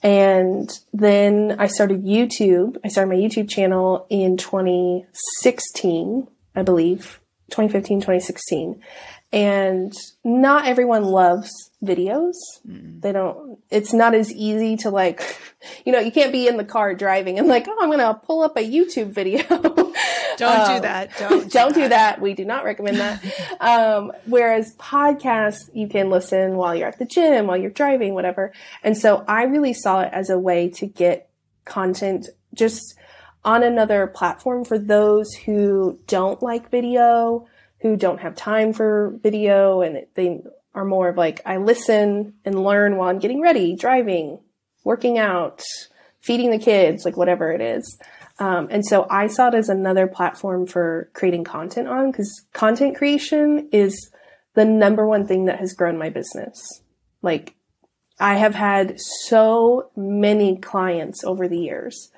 And 0.04 0.70
then 0.92 1.56
I 1.58 1.66
started 1.66 2.04
YouTube. 2.04 2.76
I 2.84 2.88
started 2.88 3.08
my 3.08 3.16
YouTube 3.16 3.48
channel 3.48 4.06
in 4.10 4.36
2016, 4.36 6.28
I 6.54 6.62
believe, 6.62 7.20
2015, 7.50 8.00
2016. 8.00 8.82
And 9.32 9.94
not 10.22 10.66
everyone 10.66 11.04
loves 11.04 11.70
videos. 11.84 12.34
Mm. 12.68 13.00
They 13.00 13.12
don't, 13.12 13.58
it's 13.70 13.92
not 13.92 14.14
as 14.14 14.32
easy 14.32 14.76
to 14.78 14.90
like, 14.90 15.22
you 15.84 15.92
know, 15.92 16.00
you 16.00 16.10
can't 16.12 16.32
be 16.32 16.48
in 16.48 16.56
the 16.56 16.64
car 16.64 16.94
driving 16.94 17.38
and 17.38 17.48
like, 17.48 17.66
oh, 17.68 17.78
I'm 17.80 17.88
going 17.88 17.98
to 17.98 18.14
pull 18.14 18.42
up 18.42 18.56
a 18.56 18.60
YouTube 18.60 19.12
video. 19.12 19.42
don't 20.36 20.58
um, 20.58 20.76
do 20.76 20.80
that. 20.82 21.10
Don't, 21.18 21.44
do 21.44 21.48
don't 21.48 21.74
that. 21.74 21.74
do 21.74 21.88
that. 21.88 22.20
We 22.20 22.34
do 22.34 22.44
not 22.44 22.64
recommend 22.64 22.98
that. 22.98 23.22
um, 23.60 24.12
whereas 24.26 24.74
podcasts, 24.76 25.70
you 25.72 25.88
can 25.88 26.10
listen 26.10 26.56
while 26.56 26.74
you're 26.74 26.88
at 26.88 26.98
the 26.98 27.04
gym, 27.04 27.46
while 27.46 27.56
you're 27.56 27.70
driving, 27.70 28.14
whatever. 28.14 28.52
And 28.82 28.96
so 28.98 29.24
I 29.28 29.44
really 29.44 29.72
saw 29.72 30.00
it 30.00 30.10
as 30.12 30.30
a 30.30 30.38
way 30.38 30.70
to 30.70 30.86
get 30.86 31.30
content 31.64 32.28
just 32.52 32.96
on 33.44 33.62
another 33.62 34.06
platform 34.06 34.64
for 34.64 34.78
those 34.78 35.32
who 35.34 35.98
don't 36.06 36.42
like 36.42 36.70
video, 36.70 37.46
who 37.80 37.96
don't 37.96 38.20
have 38.20 38.34
time 38.34 38.72
for 38.72 39.18
video 39.22 39.82
and 39.82 40.06
they 40.14 40.42
are 40.74 40.84
more 40.84 41.08
of 41.08 41.16
like, 41.16 41.40
I 41.46 41.58
listen 41.58 42.34
and 42.44 42.64
learn 42.64 42.96
while 42.96 43.08
I'm 43.08 43.18
getting 43.18 43.40
ready, 43.40 43.76
driving, 43.76 44.40
working 44.84 45.18
out, 45.18 45.62
feeding 46.20 46.50
the 46.50 46.58
kids, 46.58 47.04
like 47.04 47.16
whatever 47.16 47.52
it 47.52 47.60
is. 47.60 47.98
Um, 48.38 48.68
and 48.70 48.84
so 48.84 49.06
I 49.10 49.28
saw 49.28 49.48
it 49.48 49.54
as 49.54 49.68
another 49.68 50.06
platform 50.06 50.66
for 50.66 51.08
creating 51.12 51.44
content 51.44 51.86
on 51.86 52.10
because 52.10 52.44
content 52.52 52.96
creation 52.96 53.68
is 53.72 54.10
the 54.54 54.64
number 54.64 55.06
one 55.06 55.26
thing 55.26 55.44
that 55.44 55.60
has 55.60 55.74
grown 55.74 55.98
my 55.98 56.10
business. 56.10 56.60
Like 57.22 57.54
I 58.18 58.36
have 58.36 58.54
had 58.54 58.98
so 59.00 59.90
many 59.96 60.56
clients 60.56 61.22
over 61.24 61.48
the 61.48 61.58
years 61.58 62.10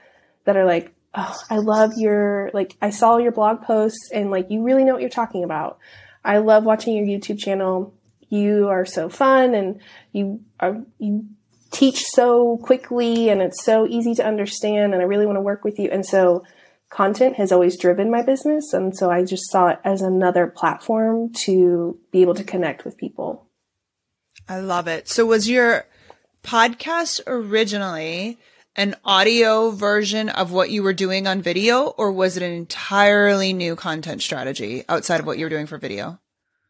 that 0.45 0.57
are 0.57 0.65
like, 0.65 0.93
Oh, 1.19 1.35
I 1.49 1.57
love 1.57 1.93
your, 1.97 2.51
like, 2.53 2.77
I 2.83 2.91
saw 2.91 3.17
your 3.17 3.33
blog 3.33 3.63
posts 3.63 4.11
and 4.13 4.31
like, 4.31 4.51
you 4.51 4.63
really 4.63 4.85
know 4.85 4.93
what 4.93 5.01
you're 5.01 5.09
talking 5.09 5.45
about. 5.45 5.79
I 6.23 6.39
love 6.39 6.65
watching 6.65 6.95
your 6.95 7.07
YouTube 7.07 7.39
channel. 7.39 7.95
You 8.29 8.69
are 8.69 8.85
so 8.85 9.09
fun 9.09 9.55
and 9.55 9.81
you 10.13 10.41
are, 10.61 10.83
you 10.99 11.27
teach 11.71 12.05
so 12.05 12.59
quickly 12.59 13.29
and 13.29 13.41
it's 13.41 13.65
so 13.65 13.87
easy 13.87 14.15
to 14.15 14.27
understand 14.27 14.95
and 14.95 15.03
I 15.03 15.07
really 15.07 15.27
want 15.27 15.37
to 15.37 15.43
work 15.43 15.65
with 15.65 15.79
you. 15.79 15.91
And 15.91 16.05
so 16.05 16.45
content 16.91 17.37
has 17.37 17.53
always 17.53 17.79
driven 17.79 18.11
my 18.11 18.23
business. 18.23 18.73
And 18.73 18.97
so 18.97 19.11
I 19.11 19.25
just 19.25 19.51
saw 19.51 19.69
it 19.69 19.79
as 19.85 20.03
another 20.03 20.47
platform 20.47 21.33
to 21.45 21.99
be 22.13 22.23
able 22.23 22.35
to 22.35 22.45
connect 22.45 22.85
with 22.85 22.97
people. 22.97 23.47
I 24.49 24.61
love 24.61 24.87
it. 24.87 25.09
So 25.09 25.27
was 25.27 25.49
your 25.49 25.87
podcast 26.43 27.21
originally 27.27 28.39
an 28.77 28.95
audio 29.05 29.71
version 29.71 30.29
of 30.29 30.53
what 30.53 30.71
you 30.71 30.83
were 30.83 30.93
doing 30.93 31.27
on 31.27 31.41
video 31.41 31.87
or 31.87 32.13
was 32.13 32.37
it 32.37 32.43
an 32.43 32.53
entirely 32.53 33.53
new 33.53 33.75
content 33.75 34.23
strategy 34.23 34.85
outside 34.89 35.19
of 35.19 35.27
what 35.27 35.39
you 35.39 35.47
were 35.47 35.51
doing 35.51 35.67
for 35.67 35.79
video? 35.79 36.21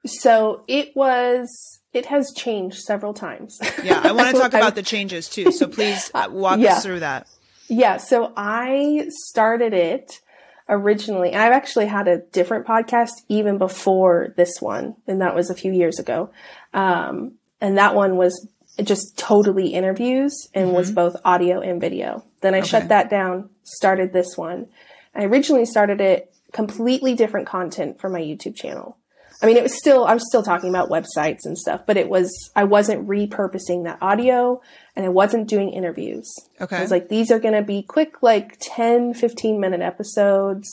So 0.06 0.64
it 0.68 0.94
was 0.96 1.80
it 1.92 2.06
has 2.06 2.32
changed 2.34 2.78
several 2.78 3.14
times. 3.14 3.58
Yeah, 3.82 4.00
I 4.02 4.12
want 4.12 4.28
to 4.28 4.32
talk 4.40 4.54
about 4.54 4.74
the 4.74 4.82
changes 4.82 5.28
too. 5.28 5.52
So 5.52 5.66
please 5.66 6.10
uh, 6.14 6.28
walk 6.30 6.60
yeah. 6.60 6.74
us 6.74 6.84
through 6.84 7.00
that. 7.00 7.26
Yeah, 7.68 7.96
so 7.96 8.32
I 8.36 9.08
started 9.08 9.72
it 9.72 10.20
originally. 10.68 11.34
I've 11.34 11.52
actually 11.52 11.86
had 11.86 12.06
a 12.06 12.18
different 12.18 12.66
podcast 12.66 13.12
even 13.28 13.58
before 13.58 14.34
this 14.36 14.60
one, 14.60 14.96
and 15.06 15.20
that 15.20 15.34
was 15.34 15.50
a 15.50 15.54
few 15.54 15.72
years 15.72 15.98
ago. 15.98 16.30
Um, 16.72 17.32
and 17.60 17.78
that 17.78 17.94
one 17.94 18.16
was 18.16 18.48
just 18.82 19.16
totally 19.16 19.68
interviews 19.68 20.48
and 20.54 20.68
mm-hmm. 20.68 20.76
was 20.76 20.92
both 20.92 21.16
audio 21.24 21.60
and 21.60 21.80
video. 21.80 22.24
Then 22.42 22.54
I 22.54 22.58
okay. 22.58 22.68
shut 22.68 22.88
that 22.88 23.08
down, 23.08 23.48
started 23.64 24.12
this 24.12 24.36
one. 24.36 24.66
I 25.14 25.24
originally 25.24 25.64
started 25.64 26.00
it 26.00 26.32
completely 26.52 27.14
different 27.14 27.46
content 27.46 28.00
for 28.00 28.10
my 28.10 28.20
YouTube 28.20 28.54
channel. 28.54 28.98
I 29.42 29.46
mean, 29.46 29.56
it 29.56 29.62
was 29.62 29.76
still, 29.76 30.04
I 30.06 30.14
was 30.14 30.26
still 30.26 30.42
talking 30.42 30.70
about 30.70 30.88
websites 30.88 31.44
and 31.44 31.58
stuff, 31.58 31.82
but 31.86 31.96
it 31.96 32.08
was, 32.08 32.50
I 32.56 32.64
wasn't 32.64 33.06
repurposing 33.06 33.84
that 33.84 33.98
audio 34.00 34.60
and 34.94 35.04
I 35.04 35.10
wasn't 35.10 35.48
doing 35.48 35.70
interviews. 35.70 36.32
Okay. 36.60 36.76
I 36.76 36.80
was 36.80 36.90
like, 36.90 37.08
these 37.08 37.30
are 37.30 37.38
going 37.38 37.54
to 37.54 37.62
be 37.62 37.82
quick, 37.82 38.22
like 38.22 38.56
10, 38.60 39.14
15 39.14 39.60
minute 39.60 39.82
episodes. 39.82 40.68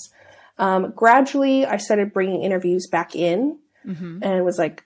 Um, 0.58 0.94
gradually, 0.96 1.66
I 1.66 1.78
started 1.78 2.14
bringing 2.14 2.42
interviews 2.42 2.88
back 2.90 3.16
in 3.16 3.60
mm-hmm. 3.86 4.20
and 4.22 4.46
was 4.46 4.58
like, 4.58 4.84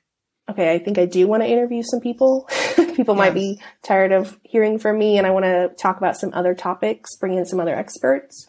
okay, 0.49 0.73
I 0.73 0.79
think 0.79 0.97
I 0.97 1.05
do 1.05 1.27
want 1.27 1.43
to 1.43 1.49
interview 1.49 1.83
some 1.83 1.99
people. 1.99 2.49
people 2.95 3.15
yeah. 3.15 3.19
might 3.19 3.33
be 3.33 3.61
tired 3.83 4.11
of 4.11 4.39
hearing 4.43 4.79
from 4.79 4.97
me 4.97 5.17
and 5.17 5.27
I 5.27 5.31
want 5.31 5.45
to 5.45 5.69
talk 5.79 5.97
about 5.97 6.17
some 6.17 6.31
other 6.33 6.55
topics, 6.55 7.15
bring 7.17 7.35
in 7.35 7.45
some 7.45 7.59
other 7.59 7.75
experts. 7.75 8.47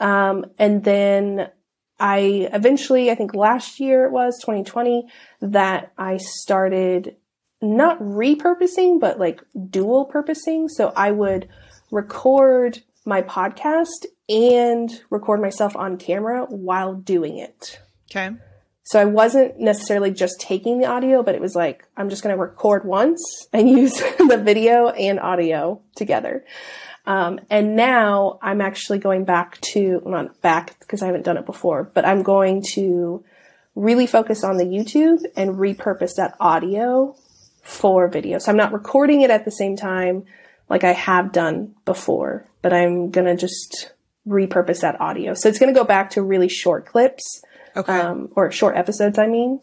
Um, 0.00 0.46
and 0.58 0.84
then 0.84 1.48
I 2.00 2.48
eventually, 2.52 3.10
I 3.10 3.14
think 3.14 3.34
last 3.34 3.80
year 3.80 4.04
it 4.04 4.12
was 4.12 4.38
2020 4.40 5.08
that 5.40 5.92
I 5.98 6.18
started 6.18 7.16
not 7.60 7.98
repurposing, 8.00 9.00
but 9.00 9.18
like 9.18 9.42
dual 9.68 10.04
purposing. 10.04 10.68
So 10.68 10.92
I 10.94 11.10
would 11.10 11.48
record 11.90 12.82
my 13.04 13.22
podcast 13.22 14.06
and 14.28 15.00
record 15.10 15.40
myself 15.40 15.74
on 15.74 15.96
camera 15.96 16.44
while 16.44 16.94
doing 16.94 17.38
it. 17.38 17.80
Okay. 18.10 18.36
So 18.84 18.98
I 18.98 19.04
wasn't 19.04 19.60
necessarily 19.60 20.10
just 20.10 20.40
taking 20.40 20.78
the 20.78 20.86
audio, 20.86 21.22
but 21.22 21.34
it 21.34 21.42
was 21.42 21.54
like, 21.54 21.84
I'm 21.96 22.08
just 22.08 22.22
going 22.22 22.34
to 22.34 22.40
record 22.40 22.86
once 22.86 23.22
and 23.52 23.68
use 23.78 23.94
the 24.18 24.40
video 24.42 24.88
and 24.88 25.20
audio 25.20 25.82
together. 25.94 26.44
Um, 27.08 27.40
and 27.48 27.74
now 27.74 28.38
I'm 28.42 28.60
actually 28.60 28.98
going 28.98 29.24
back 29.24 29.60
to, 29.72 30.02
not 30.04 30.40
back 30.42 30.78
because 30.80 31.02
I 31.02 31.06
haven't 31.06 31.24
done 31.24 31.38
it 31.38 31.46
before, 31.46 31.90
but 31.94 32.04
I'm 32.04 32.22
going 32.22 32.62
to 32.74 33.24
really 33.74 34.06
focus 34.06 34.44
on 34.44 34.58
the 34.58 34.64
YouTube 34.64 35.20
and 35.34 35.56
repurpose 35.56 36.16
that 36.16 36.34
audio 36.38 37.16
for 37.62 38.08
video. 38.08 38.38
So 38.38 38.50
I'm 38.50 38.58
not 38.58 38.72
recording 38.72 39.22
it 39.22 39.30
at 39.30 39.44
the 39.44 39.50
same 39.50 39.74
time 39.74 40.24
like 40.68 40.84
I 40.84 40.92
have 40.92 41.32
done 41.32 41.74
before, 41.86 42.44
but 42.60 42.74
I'm 42.74 43.10
going 43.10 43.26
to 43.26 43.36
just 43.36 43.92
repurpose 44.26 44.82
that 44.82 45.00
audio. 45.00 45.32
So 45.32 45.48
it's 45.48 45.58
going 45.58 45.72
to 45.72 45.80
go 45.80 45.86
back 45.86 46.10
to 46.10 46.22
really 46.22 46.48
short 46.48 46.84
clips 46.86 47.42
Okay. 47.78 47.92
Um, 47.92 48.28
or 48.34 48.50
short 48.50 48.76
episodes, 48.76 49.18
I 49.18 49.28
mean, 49.28 49.60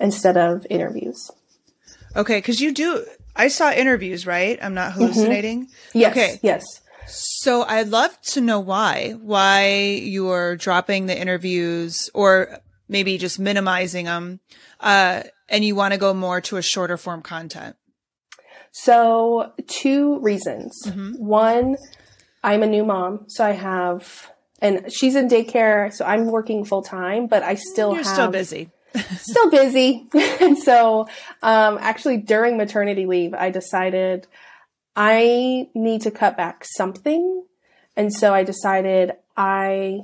instead 0.00 0.36
of 0.38 0.66
interviews. 0.70 1.30
Okay, 2.16 2.38
because 2.38 2.60
you 2.60 2.72
do. 2.72 3.04
I 3.36 3.48
saw 3.48 3.70
interviews, 3.70 4.26
right? 4.26 4.58
I'm 4.62 4.74
not 4.74 4.92
mm-hmm. 4.92 5.00
hallucinating. 5.00 5.66
Mm-hmm. 5.66 5.98
Yes. 5.98 6.12
Okay. 6.12 6.40
Yes. 6.42 6.64
So 7.08 7.62
I'd 7.62 7.88
love 7.88 8.20
to 8.22 8.40
know 8.40 8.60
why. 8.60 9.12
Why 9.20 10.00
you 10.02 10.30
are 10.30 10.56
dropping 10.56 11.06
the 11.06 11.18
interviews, 11.18 12.10
or 12.14 12.58
maybe 12.88 13.18
just 13.18 13.38
minimizing 13.38 14.06
them, 14.06 14.40
uh, 14.80 15.22
and 15.48 15.64
you 15.64 15.74
want 15.74 15.94
to 15.94 15.98
go 15.98 16.14
more 16.14 16.40
to 16.42 16.56
a 16.56 16.62
shorter 16.62 16.96
form 16.96 17.22
content. 17.22 17.76
So 18.72 19.52
two 19.66 20.20
reasons. 20.20 20.80
Mm-hmm. 20.86 21.12
One, 21.14 21.76
I'm 22.44 22.62
a 22.62 22.66
new 22.66 22.84
mom, 22.84 23.24
so 23.28 23.44
I 23.44 23.52
have 23.52 24.30
and 24.60 24.92
she's 24.92 25.14
in 25.14 25.28
daycare, 25.28 25.92
so 25.92 26.04
I'm 26.04 26.26
working 26.26 26.64
full 26.64 26.82
time, 26.82 27.26
but 27.26 27.42
I 27.42 27.54
still 27.54 27.94
You're 27.94 28.02
have, 28.02 28.12
still 28.12 28.30
busy. 28.30 28.70
still 29.16 29.50
busy. 29.52 30.06
and 30.40 30.58
so, 30.58 31.08
um, 31.42 31.78
actually 31.80 32.18
during 32.18 32.56
maternity 32.56 33.06
leave, 33.06 33.34
I 33.34 33.50
decided 33.50 34.26
I 35.00 35.68
need 35.76 36.02
to 36.02 36.10
cut 36.10 36.36
back 36.36 36.64
something. 36.64 37.44
And 37.96 38.12
so 38.12 38.34
I 38.34 38.42
decided 38.42 39.12
I, 39.36 40.00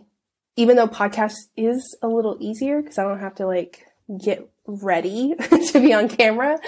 even 0.54 0.76
though 0.76 0.86
podcast 0.86 1.34
is 1.56 1.98
a 2.00 2.06
little 2.06 2.36
easier 2.38 2.80
because 2.80 2.96
I 2.96 3.02
don't 3.02 3.18
have 3.18 3.34
to 3.36 3.46
like 3.46 3.86
get 4.24 4.48
ready 4.68 5.34
to 5.72 5.80
be 5.80 5.92
on 5.92 6.08
camera, 6.08 6.60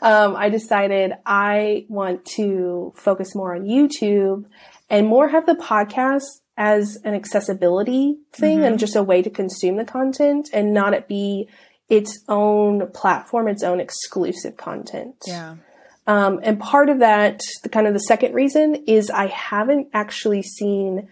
um, 0.00 0.34
I 0.34 0.48
decided 0.48 1.12
I 1.26 1.84
want 1.90 2.24
to 2.36 2.94
focus 2.96 3.34
more 3.34 3.54
on 3.54 3.64
YouTube 3.66 4.46
and 4.88 5.06
more 5.06 5.28
have 5.28 5.44
the 5.44 5.54
podcast 5.54 6.40
as 6.56 6.96
an 7.04 7.14
accessibility 7.14 8.16
thing 8.32 8.58
mm-hmm. 8.58 8.64
and 8.64 8.78
just 8.78 8.96
a 8.96 9.02
way 9.02 9.20
to 9.20 9.28
consume 9.28 9.76
the 9.76 9.84
content 9.84 10.48
and 10.54 10.72
not 10.72 10.94
it 10.94 11.06
be 11.06 11.50
its 11.90 12.20
own 12.30 12.90
platform, 12.92 13.46
its 13.46 13.62
own 13.62 13.78
exclusive 13.78 14.56
content. 14.56 15.16
Yeah. 15.26 15.56
Um, 16.06 16.40
and 16.42 16.60
part 16.60 16.90
of 16.90 16.98
that, 16.98 17.40
the 17.62 17.68
kind 17.68 17.86
of 17.86 17.94
the 17.94 18.00
second 18.00 18.34
reason 18.34 18.84
is 18.86 19.10
I 19.10 19.28
haven't 19.28 19.88
actually 19.94 20.42
seen 20.42 21.08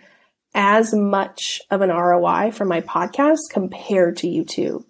as 0.54 0.94
much 0.94 1.62
of 1.70 1.80
an 1.80 1.90
ROI 1.90 2.50
from 2.52 2.68
my 2.68 2.82
podcast 2.82 3.38
compared 3.50 4.18
to 4.18 4.26
YouTube. 4.26 4.84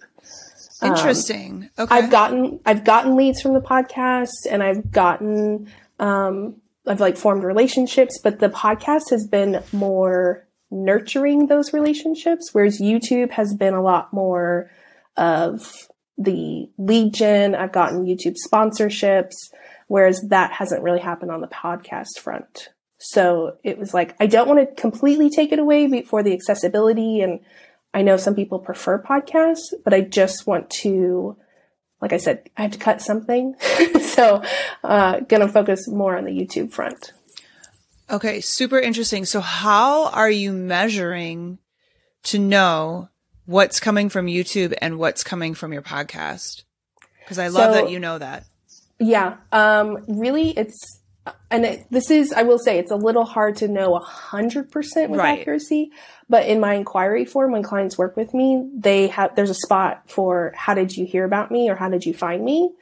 Um, 0.81 0.91
Interesting. 0.93 1.71
Um, 1.79 1.85
okay. 1.85 1.95
I've 1.95 2.11
gotten 2.11 2.61
I've 2.67 2.85
gotten 2.85 3.17
leads 3.17 3.41
from 3.41 3.55
the 3.55 3.61
podcast 3.61 4.31
and 4.51 4.63
I've 4.63 4.91
gotten 4.91 5.71
um, 6.01 6.57
I've 6.87 7.01
like 7.01 7.17
formed 7.17 7.45
relationships, 7.45 8.19
but 8.23 8.41
the 8.41 8.49
podcast 8.49 9.11
has 9.11 9.27
been 9.27 9.63
more 9.73 10.47
nurturing 10.71 11.47
those 11.47 11.73
relationships, 11.73 12.51
whereas 12.53 12.81
YouTube 12.81 13.31
has 13.31 13.55
been 13.55 13.75
a 13.75 13.83
lot 13.83 14.13
more 14.13 14.71
of 15.17 15.89
the 16.19 16.69
lead 16.79 17.15
gen. 17.15 17.55
I've 17.55 17.73
gotten 17.73 18.05
YouTube 18.05 18.37
sponsorships, 18.45 19.35
whereas 19.93 20.23
that 20.31 20.53
hasn't 20.53 20.83
really 20.83 21.01
happened 21.01 21.31
on 21.31 21.43
the 21.43 21.47
podcast 21.47 22.19
front. 22.19 22.71
So 22.99 23.59
it 23.63 23.79
was 23.79 23.93
like, 23.93 24.17
I 24.19 24.27
don't 24.27 24.49
want 24.49 24.61
to 24.61 24.75
completely 24.81 25.29
take 25.29 25.53
it 25.53 25.59
away 25.59 26.01
for 26.05 26.23
the 26.23 26.33
accessibility. 26.33 27.21
And 27.21 27.41
I 27.93 28.01
know 28.01 28.17
some 28.17 28.35
people 28.35 28.59
prefer 28.59 29.03
podcasts, 29.03 29.75
but 29.85 29.93
I 29.93 30.01
just 30.01 30.47
want 30.47 30.71
to 30.81 31.37
like 32.01 32.15
I 32.15 32.17
said, 32.17 32.49
I 32.57 32.63
have 32.63 32.71
to 32.71 32.79
cut 32.79 33.03
something. 33.03 33.55
so, 34.01 34.43
uh, 34.83 35.21
gonna 35.21 35.47
focus 35.47 35.87
more 35.87 36.17
on 36.17 36.25
the 36.25 36.33
YouTube 36.33 36.73
front. 36.73 37.13
Okay, 38.11 38.41
super 38.41 38.81
interesting. 38.81 39.27
So 39.27 39.41
how 39.41 40.09
are 40.09 40.31
you 40.31 40.53
measuring 40.53 41.59
to 42.25 42.39
know 42.39 43.11
what's 43.45 43.79
coming 43.79 44.09
from 44.09 44.27
YouTube 44.27 44.75
and 44.81 44.99
what's 44.99 45.23
coming 45.23 45.53
from 45.53 45.73
your 45.75 45.83
podcast? 45.83 46.65
Because 47.21 47.39
I 47.39 47.49
love 47.49 47.75
so, 47.75 47.83
that 47.83 47.91
you 47.91 48.01
know 48.01 48.19
that. 48.19 48.47
Yeah. 49.03 49.37
Um, 49.51 49.99
really, 50.09 50.51
it's, 50.51 51.01
and 51.51 51.65
it, 51.65 51.87
this 51.91 52.11
is, 52.11 52.33
I 52.33 52.43
will 52.43 52.59
say, 52.59 52.79
it's 52.79 52.91
a 52.91 52.97
little 52.97 53.25
hard 53.25 53.57
to 53.57 53.69
know 53.69 53.99
100% 53.99 54.73
with 55.09 55.19
right. 55.19 55.41
accuracy. 55.41 55.91
But 56.29 56.47
in 56.47 56.61
my 56.61 56.75
inquiry 56.75 57.25
form, 57.25 57.53
when 57.53 57.63
clients 57.63 57.99
work 57.99 58.17
with 58.17 58.33
me, 58.33 58.71
they 58.75 59.09
have, 59.09 59.35
there's 59.37 59.51
a 59.51 59.55
spot 59.55 60.09
for 60.09 60.53
how 60.57 60.75
did 60.75 60.97
you 60.97 61.05
hear 61.05 61.25
about 61.25 61.51
me 61.51 61.69
or 61.69 61.75
how 61.75 61.89
did 61.89 62.07
you 62.07 62.15
find 62.15 62.45
me? 62.45 62.73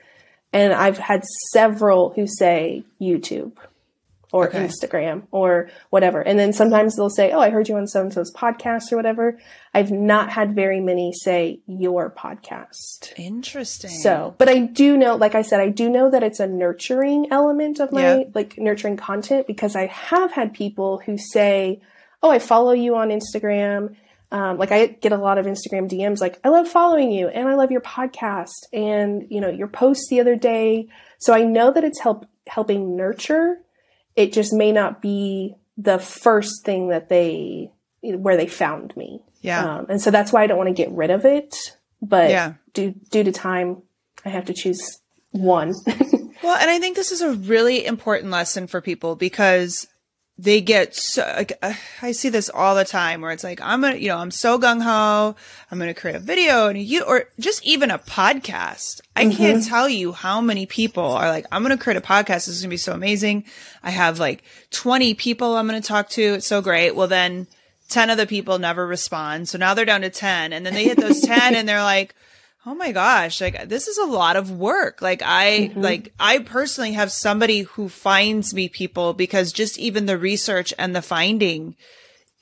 And 0.52 0.72
I've 0.72 0.98
had 0.98 1.22
several 1.52 2.10
who 2.10 2.26
say 2.26 2.84
YouTube 3.00 3.56
or 4.32 4.48
okay. 4.48 4.66
Instagram 4.66 5.22
or 5.30 5.70
whatever. 5.90 6.20
And 6.20 6.38
then 6.38 6.52
sometimes 6.52 6.96
they'll 6.96 7.10
say, 7.10 7.32
Oh, 7.32 7.40
I 7.40 7.50
heard 7.50 7.68
you 7.68 7.76
on 7.76 7.86
so 7.86 8.02
and 8.02 8.12
so's 8.12 8.32
podcast 8.32 8.92
or 8.92 8.96
whatever. 8.96 9.38
I've 9.74 9.90
not 9.90 10.30
had 10.30 10.54
very 10.54 10.80
many 10.80 11.12
say 11.12 11.60
your 11.66 12.10
podcast. 12.10 13.12
Interesting. 13.16 13.90
So, 13.90 14.34
but 14.38 14.48
I 14.48 14.60
do 14.60 14.96
know, 14.96 15.16
like 15.16 15.34
I 15.34 15.42
said, 15.42 15.60
I 15.60 15.68
do 15.68 15.88
know 15.88 16.10
that 16.10 16.22
it's 16.22 16.40
a 16.40 16.46
nurturing 16.46 17.28
element 17.30 17.80
of 17.80 17.92
my, 17.92 18.18
yeah. 18.18 18.24
like 18.34 18.58
nurturing 18.58 18.96
content 18.96 19.46
because 19.46 19.76
I 19.76 19.86
have 19.86 20.32
had 20.32 20.54
people 20.54 21.02
who 21.04 21.18
say, 21.18 21.80
Oh, 22.22 22.30
I 22.30 22.38
follow 22.38 22.72
you 22.72 22.96
on 22.96 23.08
Instagram. 23.08 23.96
Um, 24.32 24.58
like 24.58 24.70
I 24.70 24.86
get 24.86 25.10
a 25.10 25.16
lot 25.16 25.38
of 25.38 25.46
Instagram 25.46 25.90
DMs 25.90 26.20
like, 26.20 26.38
I 26.44 26.50
love 26.50 26.68
following 26.68 27.10
you 27.10 27.26
and 27.26 27.48
I 27.48 27.54
love 27.54 27.72
your 27.72 27.80
podcast 27.80 28.68
and, 28.72 29.26
you 29.28 29.40
know, 29.40 29.48
your 29.48 29.66
post 29.66 30.08
the 30.08 30.20
other 30.20 30.36
day. 30.36 30.86
So 31.18 31.34
I 31.34 31.42
know 31.42 31.72
that 31.72 31.82
it's 31.82 31.98
help, 31.98 32.26
helping 32.46 32.96
nurture 32.96 33.60
it 34.20 34.32
just 34.34 34.52
may 34.52 34.70
not 34.70 35.00
be 35.00 35.54
the 35.78 35.98
first 35.98 36.64
thing 36.64 36.88
that 36.88 37.08
they 37.08 37.70
where 38.02 38.36
they 38.36 38.46
found 38.46 38.94
me. 38.96 39.20
Yeah. 39.40 39.76
Um, 39.78 39.86
and 39.88 40.00
so 40.00 40.10
that's 40.10 40.32
why 40.32 40.42
I 40.42 40.46
don't 40.46 40.58
want 40.58 40.68
to 40.68 40.74
get 40.74 40.90
rid 40.90 41.10
of 41.10 41.24
it. 41.24 41.54
But 42.02 42.30
yeah. 42.30 42.54
due 42.74 42.94
due 43.10 43.24
to 43.24 43.32
time, 43.32 43.82
I 44.24 44.28
have 44.28 44.44
to 44.46 44.54
choose 44.54 45.00
one. 45.30 45.72
well, 46.42 46.56
and 46.56 46.70
I 46.70 46.78
think 46.78 46.96
this 46.96 47.12
is 47.12 47.22
a 47.22 47.32
really 47.32 47.86
important 47.86 48.30
lesson 48.30 48.66
for 48.66 48.82
people 48.82 49.16
because 49.16 49.86
they 50.42 50.60
get 50.62 50.94
so 50.94 51.22
like 51.36 51.52
uh, 51.60 51.74
I 52.00 52.12
see 52.12 52.30
this 52.30 52.48
all 52.48 52.74
the 52.74 52.84
time 52.84 53.20
where 53.20 53.30
it's 53.30 53.44
like 53.44 53.60
I'm 53.60 53.82
gonna 53.82 53.96
you 53.96 54.08
know 54.08 54.16
I'm 54.16 54.30
so 54.30 54.58
gung 54.58 54.80
ho 54.80 55.36
I'm 55.70 55.78
gonna 55.78 55.92
create 55.92 56.16
a 56.16 56.20
video 56.20 56.68
and 56.68 56.78
you 56.78 57.02
or 57.02 57.24
just 57.38 57.64
even 57.64 57.90
a 57.90 57.98
podcast. 57.98 59.02
I 59.14 59.24
mm-hmm. 59.24 59.36
can't 59.36 59.66
tell 59.66 59.88
you 59.88 60.12
how 60.12 60.40
many 60.40 60.64
people 60.64 61.04
are 61.04 61.28
like 61.28 61.46
I'm 61.52 61.62
gonna 61.62 61.76
create 61.76 61.98
a 61.98 62.00
podcast. 62.00 62.46
This 62.46 62.48
is 62.48 62.62
gonna 62.62 62.70
be 62.70 62.78
so 62.78 62.94
amazing. 62.94 63.44
I 63.82 63.90
have 63.90 64.18
like 64.18 64.42
20 64.70 65.14
people 65.14 65.56
I'm 65.56 65.66
gonna 65.66 65.82
talk 65.82 66.08
to. 66.10 66.22
It's 66.22 66.46
so 66.46 66.62
great. 66.62 66.96
Well 66.96 67.08
then 67.08 67.46
10 67.90 68.08
of 68.08 68.16
the 68.16 68.26
people 68.26 68.58
never 68.58 68.86
respond. 68.86 69.48
So 69.48 69.58
now 69.58 69.74
they're 69.74 69.84
down 69.84 70.02
to 70.02 70.10
10 70.10 70.54
and 70.54 70.64
then 70.64 70.72
they 70.72 70.84
hit 70.84 70.96
those 70.96 71.20
10 71.22 71.54
and 71.54 71.68
they're 71.68 71.82
like 71.82 72.14
oh 72.66 72.74
my 72.74 72.92
gosh, 72.92 73.40
like 73.40 73.68
this 73.68 73.88
is 73.88 73.98
a 73.98 74.04
lot 74.04 74.36
of 74.36 74.50
work. 74.50 75.00
Like 75.00 75.22
I, 75.22 75.70
mm-hmm. 75.70 75.80
like 75.80 76.12
I 76.20 76.38
personally 76.38 76.92
have 76.92 77.10
somebody 77.10 77.62
who 77.62 77.88
finds 77.88 78.52
me 78.52 78.68
people 78.68 79.14
because 79.14 79.52
just 79.52 79.78
even 79.78 80.06
the 80.06 80.18
research 80.18 80.74
and 80.78 80.94
the 80.94 81.02
finding 81.02 81.76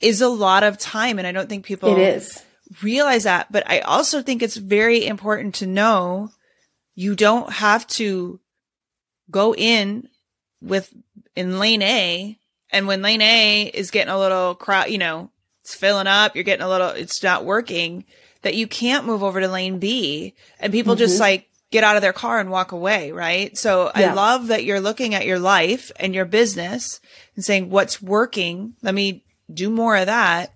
is 0.01 0.21
a 0.21 0.29
lot 0.29 0.63
of 0.63 0.77
time. 0.77 1.19
And 1.19 1.27
I 1.27 1.31
don't 1.31 1.49
think 1.49 1.65
people 1.65 1.97
it 1.97 1.99
is. 1.99 2.43
realize 2.81 3.23
that. 3.23 3.51
But 3.51 3.69
I 3.69 3.79
also 3.79 4.21
think 4.21 4.41
it's 4.41 4.57
very 4.57 5.05
important 5.05 5.55
to 5.55 5.67
know 5.67 6.31
you 6.95 7.15
don't 7.15 7.51
have 7.53 7.87
to 7.87 8.39
go 9.31 9.55
in 9.55 10.09
with 10.61 10.93
in 11.35 11.59
lane 11.59 11.81
A. 11.81 12.37
And 12.71 12.87
when 12.87 13.01
lane 13.01 13.21
A 13.21 13.63
is 13.73 13.89
getting 13.89 14.13
a 14.13 14.19
little 14.19 14.53
crowd, 14.53 14.89
you 14.89 14.97
know, 14.97 15.31
it's 15.61 15.73
filling 15.73 16.07
up, 16.07 16.35
you're 16.35 16.43
getting 16.43 16.65
a 16.65 16.69
little, 16.69 16.89
it's 16.89 17.23
not 17.23 17.45
working 17.45 18.05
that 18.41 18.55
you 18.55 18.67
can't 18.67 19.05
move 19.05 19.23
over 19.23 19.39
to 19.39 19.47
lane 19.47 19.79
B 19.79 20.33
and 20.59 20.71
people 20.71 20.93
mm-hmm. 20.93 20.99
just 20.99 21.19
like 21.19 21.49
get 21.71 21.83
out 21.83 21.95
of 21.95 22.01
their 22.01 22.13
car 22.13 22.39
and 22.39 22.49
walk 22.49 22.71
away, 22.71 23.11
right? 23.11 23.55
So 23.57 23.91
yeah. 23.95 24.11
I 24.11 24.13
love 24.13 24.47
that 24.47 24.63
you're 24.63 24.79
looking 24.79 25.13
at 25.13 25.25
your 25.25 25.39
life 25.39 25.91
and 25.97 26.15
your 26.15 26.25
business 26.25 26.99
and 27.35 27.45
saying 27.45 27.69
what's 27.69 28.01
working. 28.01 28.73
Let 28.81 28.95
me 28.95 29.23
do 29.53 29.69
more 29.69 29.95
of 29.95 30.07
that. 30.07 30.53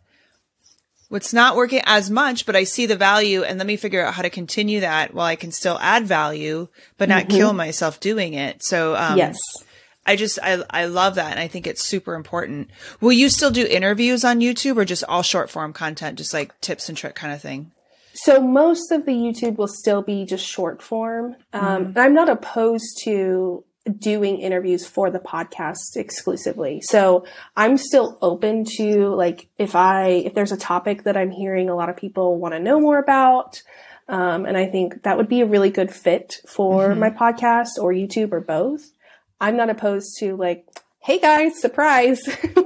What's 1.09 1.33
not 1.33 1.55
working 1.55 1.81
as 1.85 2.09
much, 2.09 2.47
but 2.47 2.55
I 2.55 2.63
see 2.63 2.87
the 2.87 2.95
value 2.95 3.43
and 3.43 3.59
let 3.59 3.67
me 3.67 3.77
figure 3.77 4.03
out 4.03 4.15
how 4.15 4.23
to 4.23 4.31
continue 4.31 4.79
that 4.79 5.13
while 5.13 5.27
I 5.27 5.35
can 5.35 5.51
still 5.51 5.77
add 5.79 6.07
value, 6.07 6.69
but 6.97 7.07
not 7.07 7.25
mm-hmm. 7.25 7.37
kill 7.37 7.53
myself 7.53 7.99
doing 7.99 8.33
it. 8.33 8.63
So, 8.63 8.95
um, 8.95 9.17
yes. 9.17 9.37
I 10.05 10.15
just, 10.15 10.39
I, 10.41 10.63
I 10.69 10.85
love 10.85 11.15
that. 11.15 11.31
And 11.31 11.39
I 11.39 11.47
think 11.47 11.65
it's 11.67 11.83
super 11.83 12.15
important. 12.15 12.69
Will 13.01 13.13
you 13.13 13.29
still 13.29 13.51
do 13.51 13.65
interviews 13.65 14.23
on 14.23 14.39
YouTube 14.39 14.77
or 14.77 14.85
just 14.85 15.03
all 15.05 15.21
short 15.21 15.49
form 15.49 15.73
content, 15.73 16.17
just 16.17 16.33
like 16.33 16.59
tips 16.61 16.89
and 16.89 16.97
trick 16.97 17.15
kind 17.15 17.33
of 17.33 17.41
thing? 17.41 17.71
So 18.13 18.39
most 18.41 18.91
of 18.91 19.05
the 19.05 19.11
YouTube 19.11 19.57
will 19.57 19.67
still 19.67 20.01
be 20.01 20.25
just 20.25 20.45
short 20.45 20.81
form. 20.81 21.35
Um, 21.51 21.85
mm-hmm. 21.85 21.99
I'm 21.99 22.13
not 22.13 22.29
opposed 22.29 22.99
to 23.05 23.63
doing 23.99 24.39
interviews 24.39 24.85
for 24.85 25.11
the 25.11 25.19
podcast 25.19 25.95
exclusively. 25.95 26.81
So 26.81 27.25
I'm 27.55 27.77
still 27.77 28.17
open 28.21 28.65
to 28.77 29.07
like 29.09 29.47
if 29.57 29.75
I 29.75 30.07
if 30.07 30.33
there's 30.33 30.51
a 30.51 30.57
topic 30.57 31.03
that 31.03 31.17
I'm 31.17 31.31
hearing 31.31 31.69
a 31.69 31.75
lot 31.75 31.89
of 31.89 31.97
people 31.97 32.37
want 32.37 32.53
to 32.53 32.59
know 32.59 32.79
more 32.79 32.99
about, 32.99 33.61
um, 34.07 34.45
and 34.45 34.55
I 34.55 34.67
think 34.67 35.03
that 35.03 35.17
would 35.17 35.27
be 35.27 35.41
a 35.41 35.45
really 35.45 35.69
good 35.69 35.91
fit 35.93 36.39
for 36.47 36.89
mm-hmm. 36.89 36.99
my 36.99 37.09
podcast 37.09 37.71
or 37.81 37.91
YouTube 37.91 38.31
or 38.31 38.41
both. 38.41 38.92
I'm 39.43 39.57
not 39.57 39.69
opposed 39.69 40.17
to 40.19 40.37
like, 40.37 40.65
hey 40.99 41.19
guys, 41.19 41.59
surprise. 41.59 42.21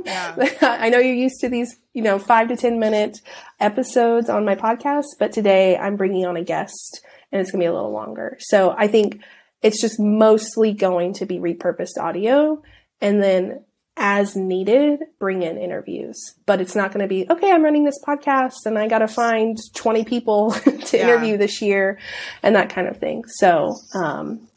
Yeah. 0.05 0.35
I 0.61 0.89
know 0.89 0.99
you're 0.99 1.15
used 1.15 1.39
to 1.41 1.49
these, 1.49 1.75
you 1.93 2.03
know, 2.03 2.19
five 2.19 2.49
to 2.49 2.55
10 2.55 2.79
minute 2.79 3.17
episodes 3.59 4.29
on 4.29 4.45
my 4.45 4.53
podcast, 4.53 5.07
but 5.17 5.31
today 5.31 5.75
I'm 5.75 5.95
bringing 5.95 6.27
on 6.27 6.37
a 6.37 6.43
guest 6.43 7.03
and 7.31 7.41
it's 7.41 7.49
going 7.49 7.61
to 7.61 7.63
be 7.63 7.67
a 7.67 7.73
little 7.73 7.91
longer. 7.91 8.37
So 8.39 8.75
I 8.77 8.87
think 8.87 9.23
it's 9.63 9.81
just 9.81 9.99
mostly 9.99 10.71
going 10.71 11.13
to 11.13 11.25
be 11.25 11.39
repurposed 11.39 11.97
audio 11.99 12.61
and 13.01 13.23
then 13.23 13.63
as 13.99 14.35
needed, 14.35 14.99
bring 15.19 15.41
in 15.41 15.57
interviews. 15.57 16.35
But 16.45 16.61
it's 16.61 16.75
not 16.75 16.93
going 16.93 17.03
to 17.03 17.09
be, 17.09 17.25
okay, 17.27 17.51
I'm 17.51 17.63
running 17.63 17.85
this 17.85 17.99
podcast 18.07 18.67
and 18.67 18.77
I 18.77 18.87
got 18.87 18.99
to 18.99 19.07
find 19.07 19.57
20 19.73 20.05
people 20.05 20.51
to 20.51 20.95
yeah. 20.95 21.03
interview 21.05 21.37
this 21.37 21.59
year 21.59 21.97
and 22.43 22.55
that 22.55 22.69
kind 22.69 22.87
of 22.87 22.97
thing. 22.97 23.23
So, 23.25 23.73
um, 23.95 24.47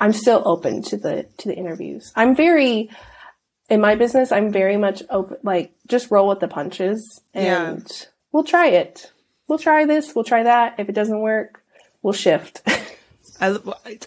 I'm 0.00 0.12
still 0.12 0.42
open 0.44 0.82
to 0.84 0.96
the 0.96 1.26
to 1.38 1.48
the 1.48 1.54
interviews. 1.54 2.12
I'm 2.14 2.36
very 2.36 2.90
in 3.68 3.80
my 3.80 3.94
business. 3.94 4.32
I'm 4.32 4.52
very 4.52 4.76
much 4.76 5.02
open. 5.10 5.38
Like 5.42 5.72
just 5.86 6.10
roll 6.10 6.28
with 6.28 6.40
the 6.40 6.48
punches, 6.48 7.20
and 7.34 7.82
yeah. 7.82 8.04
we'll 8.32 8.44
try 8.44 8.68
it. 8.68 9.12
We'll 9.48 9.58
try 9.58 9.86
this. 9.86 10.14
We'll 10.14 10.24
try 10.24 10.42
that. 10.42 10.74
If 10.78 10.88
it 10.88 10.94
doesn't 10.94 11.20
work, 11.20 11.62
we'll 12.02 12.12
shift. 12.12 12.62
I, 13.40 13.56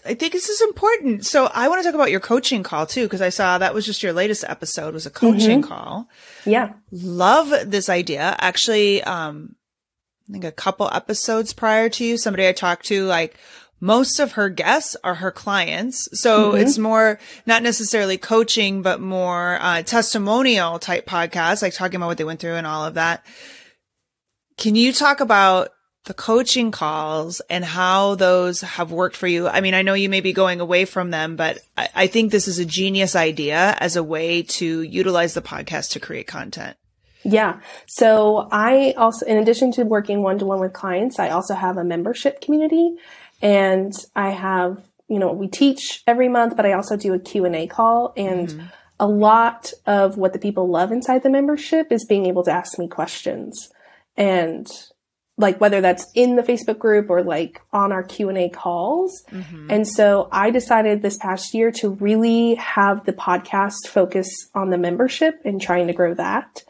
I 0.04 0.14
think 0.14 0.32
this 0.32 0.48
is 0.48 0.60
important. 0.60 1.24
So 1.24 1.46
I 1.52 1.68
want 1.68 1.80
to 1.80 1.88
talk 1.88 1.94
about 1.94 2.10
your 2.10 2.20
coaching 2.20 2.62
call 2.62 2.86
too, 2.86 3.04
because 3.04 3.22
I 3.22 3.30
saw 3.30 3.58
that 3.58 3.74
was 3.74 3.86
just 3.86 4.02
your 4.02 4.12
latest 4.12 4.44
episode 4.46 4.94
was 4.94 5.06
a 5.06 5.10
coaching 5.10 5.62
mm-hmm. 5.62 5.68
call. 5.68 6.08
Yeah. 6.44 6.74
Love 6.90 7.70
this 7.70 7.88
idea. 7.88 8.36
Actually, 8.38 9.02
um, 9.04 9.56
I 10.28 10.32
think 10.32 10.44
a 10.44 10.52
couple 10.52 10.88
episodes 10.92 11.52
prior 11.52 11.88
to 11.90 12.04
you, 12.04 12.18
somebody 12.18 12.46
I 12.46 12.52
talked 12.52 12.86
to 12.86 13.06
like 13.06 13.36
most 13.82 14.20
of 14.20 14.32
her 14.32 14.48
guests 14.48 14.96
are 15.02 15.16
her 15.16 15.32
clients. 15.32 16.08
So 16.12 16.52
mm-hmm. 16.52 16.62
it's 16.62 16.78
more 16.78 17.18
not 17.46 17.64
necessarily 17.64 18.16
coaching, 18.16 18.80
but 18.80 19.00
more 19.00 19.58
uh, 19.60 19.82
testimonial 19.82 20.78
type 20.78 21.04
podcasts, 21.04 21.62
like 21.62 21.74
talking 21.74 21.96
about 21.96 22.06
what 22.06 22.16
they 22.16 22.24
went 22.24 22.38
through 22.38 22.54
and 22.54 22.66
all 22.66 22.86
of 22.86 22.94
that. 22.94 23.26
Can 24.56 24.76
you 24.76 24.92
talk 24.92 25.18
about 25.18 25.70
the 26.04 26.14
coaching 26.14 26.70
calls 26.70 27.40
and 27.50 27.64
how 27.64 28.14
those 28.14 28.60
have 28.60 28.92
worked 28.92 29.16
for 29.16 29.26
you? 29.26 29.48
I 29.48 29.60
mean, 29.60 29.74
I 29.74 29.82
know 29.82 29.94
you 29.94 30.08
may 30.08 30.20
be 30.20 30.32
going 30.32 30.60
away 30.60 30.84
from 30.84 31.10
them, 31.10 31.34
but 31.34 31.58
I, 31.76 31.88
I 31.94 32.06
think 32.06 32.30
this 32.30 32.46
is 32.46 32.60
a 32.60 32.64
genius 32.64 33.16
idea 33.16 33.76
as 33.80 33.96
a 33.96 34.02
way 34.04 34.42
to 34.42 34.82
utilize 34.82 35.34
the 35.34 35.42
podcast 35.42 35.90
to 35.92 36.00
create 36.00 36.28
content. 36.28 36.76
Yeah. 37.24 37.60
So 37.86 38.48
I 38.52 38.94
also, 38.96 39.26
in 39.26 39.38
addition 39.38 39.72
to 39.72 39.84
working 39.84 40.22
one 40.22 40.38
to 40.38 40.44
one 40.44 40.60
with 40.60 40.72
clients, 40.72 41.18
I 41.18 41.30
also 41.30 41.54
have 41.54 41.76
a 41.76 41.84
membership 41.84 42.40
community 42.40 42.96
and 43.42 43.92
I 44.14 44.30
have, 44.30 44.84
you 45.08 45.18
know, 45.18 45.32
we 45.32 45.48
teach 45.48 46.02
every 46.06 46.28
month, 46.28 46.56
but 46.56 46.64
I 46.64 46.72
also 46.72 46.96
do 46.96 47.12
a 47.12 47.18
Q&A 47.18 47.66
call 47.66 48.14
and 48.16 48.48
mm-hmm. 48.48 48.66
a 49.00 49.06
lot 49.06 49.72
of 49.84 50.16
what 50.16 50.32
the 50.32 50.38
people 50.38 50.68
love 50.68 50.92
inside 50.92 51.24
the 51.24 51.30
membership 51.30 51.90
is 51.90 52.06
being 52.06 52.26
able 52.26 52.44
to 52.44 52.52
ask 52.52 52.78
me 52.78 52.88
questions 52.88 53.70
and 54.16 54.68
like 55.38 55.60
whether 55.60 55.80
that's 55.80 56.06
in 56.14 56.36
the 56.36 56.42
Facebook 56.42 56.78
group 56.78 57.10
or 57.10 57.22
like 57.22 57.60
on 57.72 57.90
our 57.90 58.02
Q&A 58.02 58.48
calls. 58.50 59.24
Mm-hmm. 59.30 59.66
And 59.70 59.88
so 59.88 60.28
I 60.30 60.50
decided 60.50 61.02
this 61.02 61.18
past 61.18 61.54
year 61.54 61.70
to 61.72 61.90
really 61.90 62.54
have 62.56 63.04
the 63.04 63.12
podcast 63.12 63.88
focus 63.88 64.28
on 64.54 64.70
the 64.70 64.78
membership 64.78 65.40
and 65.44 65.60
trying 65.60 65.86
to 65.88 65.92
grow 65.92 66.14
that. 66.14 66.62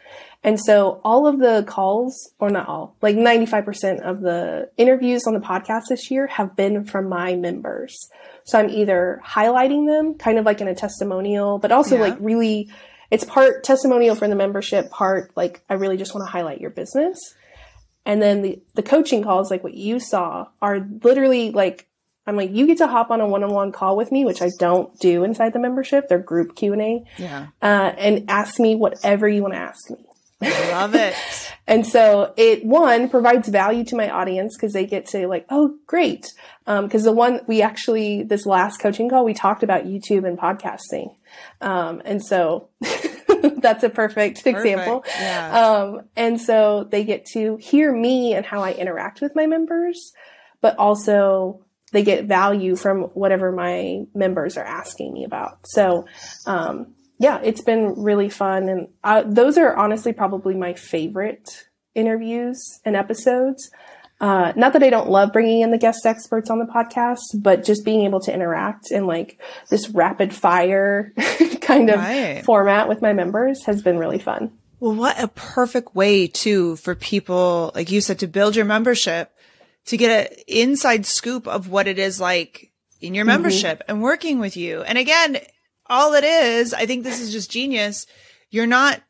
And 0.45 0.59
so 0.59 1.01
all 1.05 1.27
of 1.27 1.39
the 1.39 1.65
calls, 1.69 2.33
or 2.41 2.51
not 2.51 2.69
all, 2.69 2.97
like 3.01 3.15
95% 3.17 4.01
of 4.01 4.21
the 4.21 4.71
interviews 4.77 5.23
on 5.27 5.35
the 5.35 5.41
podcast 5.41 5.83
this 5.89 6.11
year 6.11 6.27
have 6.27 6.57
been 6.57 6.85
from 6.85 7.09
my 7.09 7.37
members. 7.37 7.97
So 8.45 8.59
I'm 8.59 8.69
either 8.69 9.21
highlighting 9.25 9.87
them 9.87 10.15
kind 10.15 10.39
of 10.39 10.45
like 10.45 10.61
in 10.61 10.67
a 10.67 10.75
testimonial, 10.75 11.59
but 11.59 11.71
also 11.71 11.95
yeah. 11.95 12.03
like 12.03 12.17
really, 12.19 12.69
it's 13.11 13.25
part 13.25 13.63
testimonial 13.63 14.17
from 14.17 14.31
the 14.31 14.37
membership 14.37 14.91
part. 14.91 15.31
Like 15.37 15.63
I 15.71 15.75
really 15.75 15.97
just 15.97 16.13
want 16.13 16.27
to 16.27 16.33
highlight 16.33 16.61
your 16.61 16.71
business. 16.71 17.19
And 18.05 18.21
then 18.21 18.43
the, 18.43 18.61
the 18.75 18.83
coaching 18.83 19.23
calls, 19.23 19.49
like 19.49 19.63
what 19.63 19.75
you 19.75 20.01
saw 20.01 20.49
are 20.61 20.81
literally 21.05 21.53
like, 21.53 21.87
I'm 22.27 22.37
like, 22.37 22.51
you 22.53 22.67
get 22.67 22.79
to 22.79 22.89
hop 22.89 23.11
on 23.11 23.21
a 23.21 23.29
one-on-one 23.29 23.71
call 23.71 23.97
with 23.97 24.11
me, 24.11 24.25
which 24.25 24.43
I 24.43 24.51
don't 24.59 24.97
do 25.01 25.23
inside 25.23 25.53
the 25.53 25.59
membership. 25.61 26.09
They're 26.09 26.19
group 26.19 26.57
Q 26.57 26.73
and 26.73 26.83
A. 26.83 27.05
Yeah. 27.19 27.47
Uh, 27.61 27.93
and 27.97 28.25
ask 28.29 28.59
me 28.59 28.75
whatever 28.75 29.29
you 29.29 29.43
want 29.43 29.55
to 29.55 29.61
ask 29.61 29.91
me. 29.91 29.99
Love 30.43 30.95
it. 30.95 31.15
and 31.67 31.87
so 31.87 32.33
it 32.37 32.65
one 32.65 33.09
provides 33.09 33.49
value 33.49 33.85
to 33.85 33.97
my 33.97 34.11
audience 34.11 34.57
because 34.57 34.73
they 34.73 34.87
get 34.87 35.07
to 35.07 35.27
like, 35.29 35.47
oh, 35.51 35.77
great. 35.87 36.33
Because 36.65 37.07
um, 37.07 37.13
the 37.13 37.13
one 37.13 37.41
we 37.47 37.63
actually 37.63 38.23
this 38.23 38.47
last 38.47 38.79
coaching 38.79 39.11
call 39.11 39.25
we 39.25 39.35
talked 39.35 39.63
about 39.63 39.85
YouTube 39.85 40.27
and 40.27 40.39
podcasting, 40.39 41.15
um, 41.61 42.03
and 42.05 42.25
so 42.25 42.69
that's 43.59 43.83
a 43.83 43.91
perfect, 43.91 44.45
perfect. 44.45 44.47
example. 44.47 45.05
Yeah. 45.19 45.61
Um, 45.61 46.03
and 46.17 46.41
so 46.41 46.85
they 46.85 47.05
get 47.05 47.27
to 47.33 47.57
hear 47.57 47.93
me 47.93 48.35
and 48.35 48.47
how 48.47 48.63
I 48.63 48.73
interact 48.73 49.21
with 49.21 49.35
my 49.35 49.47
members, 49.47 50.13
but 50.61 50.77
also 50.79 51.65
they 51.93 52.03
get 52.03 52.25
value 52.25 52.75
from 52.75 53.03
whatever 53.15 53.53
my 53.53 54.05
members 54.15 54.57
are 54.57 54.65
asking 54.65 55.13
me 55.13 55.25
about. 55.25 55.59
So, 55.67 56.07
um, 56.47 56.95
yeah, 57.23 57.41
it's 57.45 57.63
been 57.63 57.95
really 57.97 58.29
fun. 58.29 58.69
And 58.69 58.89
uh, 59.05 59.23
those 59.25 59.57
are 59.57 59.77
honestly 59.77 60.13
probably 60.13 60.55
my 60.55 60.75
favorite 60.75 61.69
interviews 61.95 62.81
and 62.85 62.97
episodes. 62.97 63.71
Uh, 64.21 64.53
not 64.57 64.73
that 64.73 64.83
I 64.83 64.91
don't 64.91 65.09
love 65.09 65.33
bringing 65.33 65.61
in 65.61 65.71
the 65.71 65.79
guest 65.79 66.05
experts 66.05 66.51
on 66.51 66.59
the 66.59 66.65
podcast, 66.65 67.21
but 67.35 67.65
just 67.65 67.85
being 67.85 68.05
able 68.05 68.19
to 68.21 68.35
interact 68.35 68.91
in 68.91 69.07
like 69.07 69.41
this 69.71 69.89
rapid 69.91 70.35
fire 70.35 71.13
kind 71.61 71.91
of 71.91 72.01
right. 72.01 72.43
format 72.45 72.89
with 72.89 73.01
my 73.01 73.13
members 73.13 73.65
has 73.67 73.83
been 73.83 73.99
really 73.99 74.19
fun. 74.19 74.51
Well, 74.81 74.97
what 74.97 75.23
a 75.23 75.29
perfect 75.29 75.95
way 75.95 76.27
too 76.27 76.75
for 76.75 76.97
people, 76.97 77.71
like 77.77 77.93
you 77.93 78.01
said, 78.01 78.19
to 78.19 78.27
build 78.27 78.57
your 78.57 78.65
membership, 78.65 79.31
to 79.87 79.97
get 79.97 80.33
an 80.33 80.39
inside 80.49 81.07
scoop 81.07 81.47
of 81.47 81.69
what 81.69 81.87
it 81.87 82.01
is 82.01 82.21
like 82.21 82.73
in 83.01 83.15
your 83.15 83.23
mm-hmm. 83.23 83.35
membership 83.35 83.79
mm-hmm. 83.79 83.91
and 83.91 84.03
working 84.03 84.41
with 84.41 84.57
you. 84.57 84.83
And 84.83 84.99
again, 84.99 85.39
all 85.87 86.14
it 86.14 86.25
is, 86.25 86.73
I 86.75 86.87
think 86.87 87.05
this 87.05 87.21
is 87.21 87.33
just 87.33 87.51
genius. 87.51 88.07
You're 88.51 88.66
not 88.66 89.03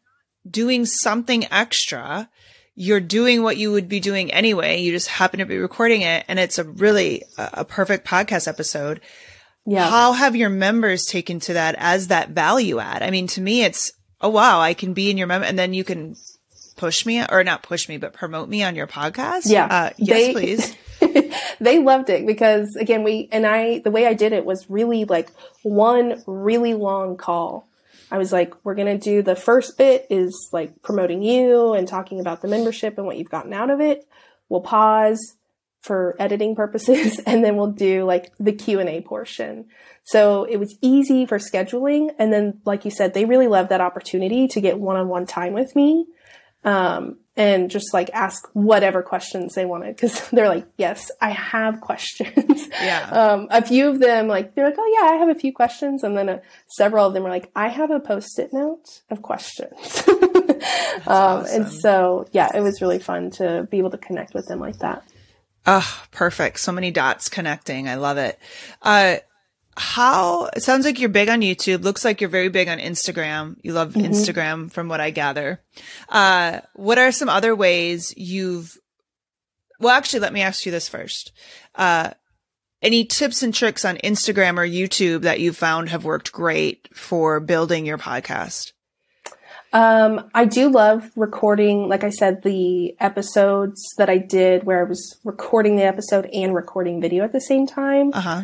doing 0.49 0.87
something 0.87 1.47
extra. 1.51 2.29
You're 2.75 3.01
doing 3.01 3.43
what 3.43 3.57
you 3.57 3.73
would 3.73 3.89
be 3.89 4.01
doing 4.01 4.33
anyway. 4.33 4.81
You 4.81 4.93
just 4.93 5.09
happen 5.09 5.39
to 5.39 5.47
be 5.47 5.59
recording 5.59 6.03
it. 6.03 6.25
And 6.29 6.39
it's 6.39 6.59
a 6.59 6.65
really 6.65 7.25
a 7.39 7.65
perfect 7.65 8.07
podcast 8.07 8.49
episode. 8.49 9.01
Yeah. 9.67 9.89
How 9.89 10.13
have 10.13 10.35
your 10.35 10.51
members 10.51 11.05
taken 11.05 11.39
to 11.41 11.53
that 11.53 11.77
as 11.79 12.09
that 12.09 12.31
value 12.31 12.79
add? 12.79 13.03
I 13.03 13.11
mean, 13.11 13.27
to 13.29 13.41
me, 13.41 13.63
it's, 13.63 13.93
oh, 14.21 14.31
wow, 14.31 14.61
I 14.61 14.75
can 14.75 14.93
be 14.95 15.11
in 15.11 15.19
your 15.19 15.27
member 15.27 15.47
and 15.47 15.59
then 15.59 15.75
you 15.75 15.85
can 15.85 16.17
push 16.77 17.07
me 17.07 17.25
or 17.25 17.45
not 17.45 17.63
push 17.63 17.89
me, 17.89 17.97
but 17.97 18.13
promote 18.13 18.49
me 18.49 18.63
on 18.63 18.75
your 18.75 18.87
podcast. 18.87 19.43
Yeah. 19.45 19.67
Uh, 19.67 19.91
yes, 19.99 20.17
they, 20.17 20.33
please. 20.33 20.77
they 21.61 21.79
loved 21.79 22.11
it 22.11 22.27
because 22.27 22.77
again, 22.77 23.03
we, 23.03 23.29
and 23.33 23.47
I, 23.47 23.79
the 23.81 23.91
way 23.91 24.07
I 24.07 24.15
did 24.15 24.33
it 24.33 24.45
was 24.45 24.69
really 24.69 25.05
like 25.05 25.31
one 25.63 26.23
really 26.27 26.75
long 26.75 27.17
call. 27.17 27.69
I 28.11 28.19
was 28.19 28.33
like, 28.33 28.53
we're 28.65 28.75
going 28.75 28.99
to 28.99 29.03
do 29.03 29.23
the 29.23 29.37
first 29.37 29.79
bit 29.79 30.07
is 30.11 30.51
like 30.53 30.83
promoting 30.83 31.23
you 31.23 31.73
and 31.73 31.89
talking 31.89 32.21
about 32.21 32.43
the 32.43 32.49
membership 32.49 32.99
and 32.99 33.07
what 33.07 33.17
you've 33.17 33.31
gotten 33.31 33.55
out 33.55 33.71
of 33.71 33.81
it. 33.81 34.07
We'll 34.49 34.61
pause 34.61 35.37
for 35.81 36.15
editing 36.19 36.55
purposes 36.55 37.19
and 37.27 37.43
then 37.43 37.57
we'll 37.57 37.73
do 37.73 38.05
like 38.05 38.33
the 38.39 38.53
Q&A 38.53 39.01
portion. 39.01 39.67
So 40.05 40.45
it 40.45 40.59
was 40.59 40.77
easy 40.83 41.27
for 41.27 41.39
scheduling. 41.39 42.11
And 42.19 42.33
then, 42.33 42.61
like 42.65 42.85
you 42.85 42.91
said, 42.91 43.15
they 43.15 43.25
really 43.25 43.49
loved 43.49 43.71
that 43.71 43.81
opportunity 43.81 44.47
to 44.49 44.61
get 44.61 44.79
one-on-one 44.79 45.27
time 45.27 45.53
with 45.53 45.75
me 45.75 46.07
um, 46.65 47.19
and 47.37 47.71
just 47.71 47.95
like 47.95 48.11
ask 48.13 48.49
whatever 48.53 49.03
questions 49.03 49.55
they 49.55 49.65
wanted 49.65 49.97
because 49.97 50.29
they're 50.33 50.49
like, 50.49 50.67
yes, 50.77 51.11
I 51.21 51.31
have 51.31 51.81
questions. 51.81 52.69
Yeah. 52.71 53.09
um, 53.13 53.49
a 53.51 53.65
few 53.65 53.89
of 53.89 54.01
them 54.01 54.29
like 54.29 54.55
they're 54.55 54.67
like, 54.67 54.79
oh 54.79 54.99
yeah, 55.01 55.11
I 55.11 55.17
have 55.17 55.29
a 55.29 55.39
few 55.39 55.53
questions, 55.53 56.03
and 56.03 56.17
then 56.17 56.29
uh, 56.29 56.39
several 56.69 57.07
of 57.07 57.15
them 57.15 57.23
were 57.23 57.31
like, 57.31 57.51
I 57.57 57.69
have 57.69 57.91
a 57.91 58.01
post-it 58.01 58.51
note 58.53 59.03
of 59.11 59.23
questions. 59.23 60.03
um, 60.09 60.21
awesome. 61.07 61.63
And 61.63 61.73
so 61.73 62.29
yeah, 62.33 62.51
it 62.55 62.61
was 62.61 62.83
really 62.83 62.99
fun 62.99 63.31
to 63.33 63.67
be 63.71 63.79
able 63.79 63.91
to 63.91 63.99
connect 63.99 64.35
with 64.35 64.47
them 64.47 64.61
like 64.61 64.79
that. 64.79 65.05
Oh, 65.65 66.03
perfect. 66.11 66.59
So 66.59 66.73
many 66.73 66.91
dots 66.91 67.29
connecting. 67.29 67.89
I 67.89 67.95
love 67.95 68.19
it. 68.19 68.39
Uh, 68.83 69.17
how 69.77 70.51
it 70.55 70.63
sounds 70.63 70.85
like 70.85 71.01
you're 71.01 71.09
big 71.09 71.29
on 71.29 71.41
YouTube. 71.41 71.83
Looks 71.83 72.05
like 72.05 72.21
you're 72.21 72.31
very 72.31 72.49
big 72.49 72.69
on 72.69 72.79
Instagram. 72.79 73.57
You 73.63 73.73
love 73.73 73.95
mm-hmm. 73.95 74.13
Instagram 74.13 74.71
from 74.71 74.89
what 74.89 75.01
I 75.01 75.11
gather. 75.11 75.61
Uh, 76.09 76.61
what 76.75 76.99
are 76.99 77.13
some 77.13 77.29
other 77.29 77.55
ways 77.57 78.13
you've, 78.17 78.77
well, 79.81 79.97
actually, 79.97 80.21
let 80.21 80.33
me 80.33 80.43
ask 80.43 80.67
you 80.67 80.73
this 80.73 80.89
first. 80.89 81.33
Uh, 81.75 82.11
any 82.83 83.05
tips 83.05 83.43
and 83.43 83.55
tricks 83.55 83.85
on 83.85 83.97
Instagram 83.99 84.59
or 84.59 84.67
YouTube 84.67 85.23
that 85.23 85.41
you 85.41 85.53
found 85.53 85.89
have 85.89 86.05
worked 86.05 86.33
great 86.33 86.89
for 86.95 87.41
building 87.41 87.87
your 87.87 87.99
podcast? 87.99 88.73
Um, 89.73 90.29
I 90.35 90.45
do 90.45 90.69
love 90.69 91.11
recording, 91.17 91.89
like 91.89 92.05
I 92.05 92.11
said, 92.11 92.43
the 92.43 92.95
episodes 93.01 93.83
that 93.97 94.11
I 94.11 94.19
did 94.19 94.65
where 94.65 94.81
I 94.81 94.89
was 94.89 95.19
recording 95.25 95.77
the 95.77 95.85
episode 95.85 96.29
and 96.31 96.55
recording 96.55 97.01
video 97.01 97.25
at 97.25 97.33
the 97.33 97.41
same 97.41 97.67
time. 97.67 98.11
Uh 98.13 98.21
huh 98.21 98.43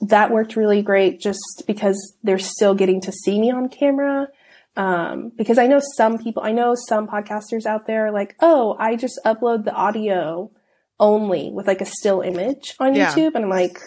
that 0.00 0.30
worked 0.30 0.56
really 0.56 0.82
great 0.82 1.20
just 1.20 1.64
because 1.66 2.14
they're 2.22 2.38
still 2.38 2.74
getting 2.74 3.00
to 3.02 3.12
see 3.12 3.38
me 3.38 3.50
on 3.50 3.68
camera. 3.68 4.28
Um, 4.76 5.32
because 5.36 5.58
I 5.58 5.66
know 5.66 5.80
some 5.96 6.18
people, 6.18 6.42
I 6.42 6.52
know 6.52 6.74
some 6.74 7.06
podcasters 7.06 7.66
out 7.66 7.86
there 7.86 8.10
like, 8.10 8.36
oh, 8.40 8.76
I 8.78 8.96
just 8.96 9.20
upload 9.26 9.64
the 9.64 9.74
audio 9.74 10.50
only 10.98 11.50
with 11.50 11.66
like 11.66 11.80
a 11.80 11.86
still 11.86 12.20
image 12.20 12.74
on 12.78 12.94
yeah. 12.94 13.12
YouTube. 13.12 13.34
And 13.34 13.44
I'm 13.44 13.50
like, 13.50 13.78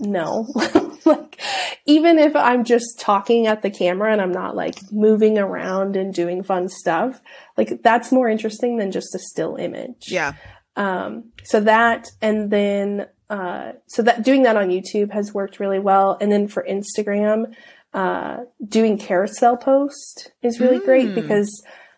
no. 0.00 0.48
like, 1.04 1.40
even 1.86 2.18
if 2.18 2.34
I'm 2.34 2.64
just 2.64 2.98
talking 2.98 3.46
at 3.46 3.62
the 3.62 3.70
camera 3.70 4.10
and 4.12 4.20
I'm 4.20 4.32
not 4.32 4.56
like 4.56 4.76
moving 4.90 5.38
around 5.38 5.96
and 5.96 6.12
doing 6.12 6.42
fun 6.42 6.68
stuff, 6.68 7.20
like 7.56 7.82
that's 7.82 8.10
more 8.10 8.28
interesting 8.28 8.78
than 8.78 8.90
just 8.90 9.14
a 9.14 9.18
still 9.18 9.56
image. 9.56 10.06
Yeah. 10.08 10.32
Um, 10.76 11.30
so 11.44 11.60
that, 11.60 12.08
and 12.20 12.50
then 12.50 13.06
uh, 13.34 13.72
so 13.88 14.00
that 14.02 14.22
doing 14.22 14.44
that 14.44 14.56
on 14.56 14.68
YouTube 14.68 15.10
has 15.10 15.34
worked 15.34 15.58
really 15.58 15.80
well. 15.80 16.16
And 16.20 16.30
then 16.30 16.46
for 16.46 16.64
Instagram, 16.70 17.52
uh, 17.92 18.44
doing 18.64 18.96
carousel 18.96 19.56
post 19.56 20.30
is 20.40 20.60
really 20.60 20.78
mm. 20.78 20.84
great 20.84 21.14
because, 21.16 21.50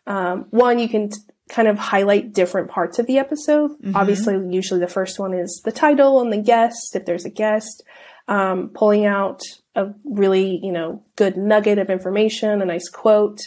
um, 0.07 0.47
one, 0.49 0.79
you 0.79 0.89
can 0.89 1.11
t- 1.11 1.19
kind 1.51 1.69
of 1.69 1.77
highlight 1.77 2.33
different 2.33 2.71
parts 2.71 2.99
of 2.99 3.07
the 3.07 3.19
episode. 3.19 3.71
Mm-hmm. 3.73 3.95
Obviously, 3.95 4.35
usually 4.51 4.81
the 4.81 4.89
first 4.89 5.19
one 5.19 5.35
is 5.35 5.61
the 5.63 5.73
title 5.73 6.23
and 6.23 6.33
the 6.33 6.39
guest, 6.39 6.97
if 6.97 7.05
there's 7.05 7.27
a 7.27 7.31
guest, 7.31 7.83
um, 8.29 8.71
pulling 8.71 9.05
out 9.05 9.43
a 9.75 9.89
really, 10.07 10.59
you 10.63 10.73
know, 10.73 11.03
good 11.17 11.37
nugget 11.37 11.79
of 11.79 11.91
information, 11.91 12.63
a 12.63 12.65
nice 12.65 12.89
quote, 12.89 13.41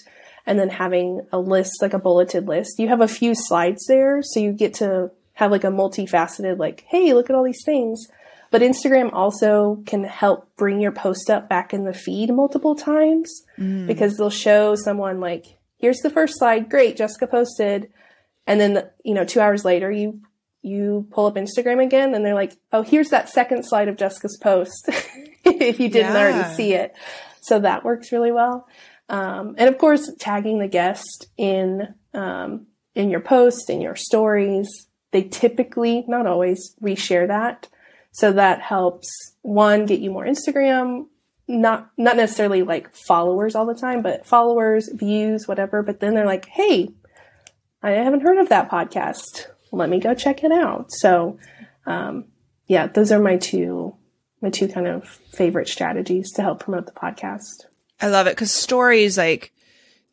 and 0.46 0.60
then 0.60 0.70
having 0.70 1.22
a 1.32 1.40
list, 1.40 1.82
like 1.82 1.96
a 1.96 2.00
bulleted 2.00 2.48
list. 2.48 2.78
You 2.78 2.88
have 2.90 3.02
a 3.02 3.08
few 3.08 3.34
slides 3.34 3.84
there, 3.88 4.22
so 4.22 4.40
you 4.40 4.52
get 4.52 4.76
to 4.76 5.10
have 5.40 5.52
like 5.52 5.64
a 5.64 5.68
multifaceted, 5.68 6.60
like, 6.60 6.84
hey, 6.90 7.14
look 7.14 7.30
at 7.30 7.36
all 7.36 7.46
these 7.46 7.64
things. 7.64 8.10
But 8.52 8.62
Instagram 8.62 9.14
also 9.14 9.82
can 9.86 10.04
help 10.04 10.54
bring 10.58 10.82
your 10.82 10.92
post 10.92 11.30
up 11.30 11.48
back 11.48 11.74
in 11.74 11.86
the 11.86 11.94
feed 11.94 12.30
multiple 12.30 12.76
times 12.76 13.44
mm. 13.58 13.88
because 13.88 14.18
they'll 14.18 14.30
show 14.30 14.76
someone 14.76 15.22
like, 15.22 15.46
here's 15.78 16.00
the 16.00 16.10
first 16.10 16.38
slide. 16.38 16.70
Great. 16.70 16.98
Jessica 16.98 17.26
posted. 17.26 17.90
And 18.48 18.60
then, 18.60 18.90
you 19.06 19.14
know, 19.14 19.24
two 19.24 19.40
hours 19.40 19.64
later, 19.64 19.90
you, 19.90 20.20
you 20.62 21.08
pull 21.10 21.28
up 21.28 21.36
Instagram 21.36 21.82
again 21.82 22.14
and 22.14 22.26
they're 22.26 22.36
like, 22.36 22.58
oh, 22.74 22.82
here's 22.82 23.12
that 23.12 23.30
second 23.30 23.64
slide 23.64 23.88
of 23.88 23.96
Jessica's 23.96 24.38
post. 24.42 24.90
if 25.46 25.80
you 25.80 25.88
didn't 25.88 26.16
yeah. 26.16 26.20
already 26.20 26.54
see 26.54 26.74
it. 26.74 26.94
So 27.40 27.60
that 27.60 27.86
works 27.86 28.12
really 28.12 28.34
well. 28.34 28.68
Um, 29.08 29.56
and 29.58 29.70
of 29.70 29.78
course, 29.78 30.12
tagging 30.20 30.60
the 30.60 30.68
guest 30.68 31.28
in, 31.38 31.96
um, 32.14 32.68
in 32.94 33.10
your 33.10 33.22
post, 33.22 33.70
in 33.70 33.80
your 33.80 33.96
stories, 33.96 34.68
they 35.12 35.24
typically, 35.24 36.06
not 36.08 36.28
always, 36.28 36.76
reshare 36.82 37.28
that. 37.28 37.68
So 38.12 38.32
that 38.34 38.62
helps 38.62 39.10
one 39.42 39.86
get 39.86 40.00
you 40.00 40.12
more 40.12 40.26
Instagram, 40.26 41.08
not 41.48 41.90
not 41.98 42.16
necessarily 42.16 42.64
like 42.64 42.94
followers 42.96 43.56
all 43.56 43.66
the 43.66 43.76
time, 43.76 44.02
but 44.02 44.26
followers, 44.26 44.90
views, 44.94 45.48
whatever. 45.48 45.84
But 45.84 46.00
then 46.00 46.14
they're 46.14 46.26
like, 46.26 46.46
hey, 46.46 46.90
I 47.82 47.92
haven't 47.92 48.22
heard 48.22 48.38
of 48.38 48.50
that 48.50 48.70
podcast. 48.70 49.48
Let 49.72 49.90
me 49.90 50.00
go 50.00 50.14
check 50.14 50.44
it 50.44 50.52
out. 50.52 50.92
So 50.92 51.38
um, 51.86 52.26
yeah, 52.68 52.88
those 52.88 53.12
are 53.12 53.20
my 53.20 53.38
two 53.38 53.96
my 54.42 54.50
two 54.50 54.68
kind 54.68 54.88
of 54.88 55.08
favorite 55.34 55.68
strategies 55.68 56.32
to 56.34 56.42
help 56.42 56.62
promote 56.62 56.86
the 56.86 56.92
podcast. 56.94 57.66
I 58.02 58.08
love 58.08 58.28
it 58.28 58.32
because 58.32 58.54
stories 58.54 59.18
like 59.18 59.52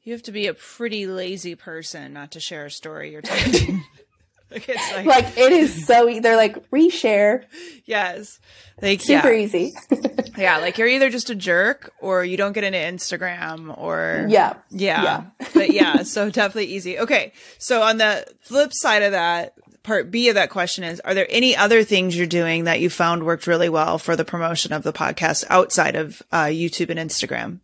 You 0.03 0.13
have 0.13 0.23
to 0.25 0.33
be 0.33 0.47
a 0.47 0.55
pretty 0.55 1.07
lazy 1.07 1.55
person 1.55 2.13
not 2.13 2.33
to 2.33 2.41
share 2.41 2.67
a 2.67 2.71
story 2.71 3.13
you're 3.13 3.23
telling. 3.23 3.85
like, 4.51 4.69
it's 4.69 4.93
like, 4.93 5.07
like 5.07 5.39
it 5.39 5.53
is 5.53 5.87
so 5.87 6.09
e- 6.09 6.21
they're 6.21 6.37
like 6.37 6.71
reshare. 6.71 7.45
Yes. 7.85 8.39
Like 8.81 9.01
super 9.01 9.33
yeah. 9.33 9.45
easy. 9.45 9.73
yeah, 10.37 10.59
like 10.59 10.79
you're 10.79 10.89
either 10.89 11.11
just 11.11 11.31
a 11.31 11.35
jerk 11.35 11.93
or 12.01 12.25
you 12.25 12.37
don't 12.37 12.53
get 12.53 12.63
into 12.63 12.79
Instagram 12.79 13.77
or 13.77 14.27
Yeah. 14.29 14.55
Yeah. 14.71 15.03
yeah. 15.03 15.49
but 15.55 15.73
yeah, 15.73 16.03
so 16.03 16.31
definitely 16.31 16.73
easy. 16.73 16.99
Okay. 16.99 17.33
So 17.59 17.83
on 17.83 17.99
the 17.99 18.27
flip 18.43 18.71
side 18.73 19.03
of 19.03 19.13
that, 19.13 19.55
part 19.83 20.11
B 20.11 20.29
of 20.29 20.35
that 20.35 20.51
question 20.51 20.85
is 20.85 21.01
Are 21.01 21.15
there 21.15 21.27
any 21.31 21.57
other 21.57 21.85
things 21.85 22.17
you're 22.17 22.27
doing 22.27 22.65
that 22.65 22.81
you 22.81 22.91
found 22.91 23.25
worked 23.25 23.47
really 23.47 23.69
well 23.69 23.99
for 23.99 24.15
the 24.15 24.25
promotion 24.25 24.73
of 24.73 24.83
the 24.83 24.93
podcast 24.93 25.45
outside 25.49 25.97
of 25.97 26.23
uh, 26.31 26.45
YouTube 26.47 26.91
and 26.91 26.99
Instagram? 26.99 27.61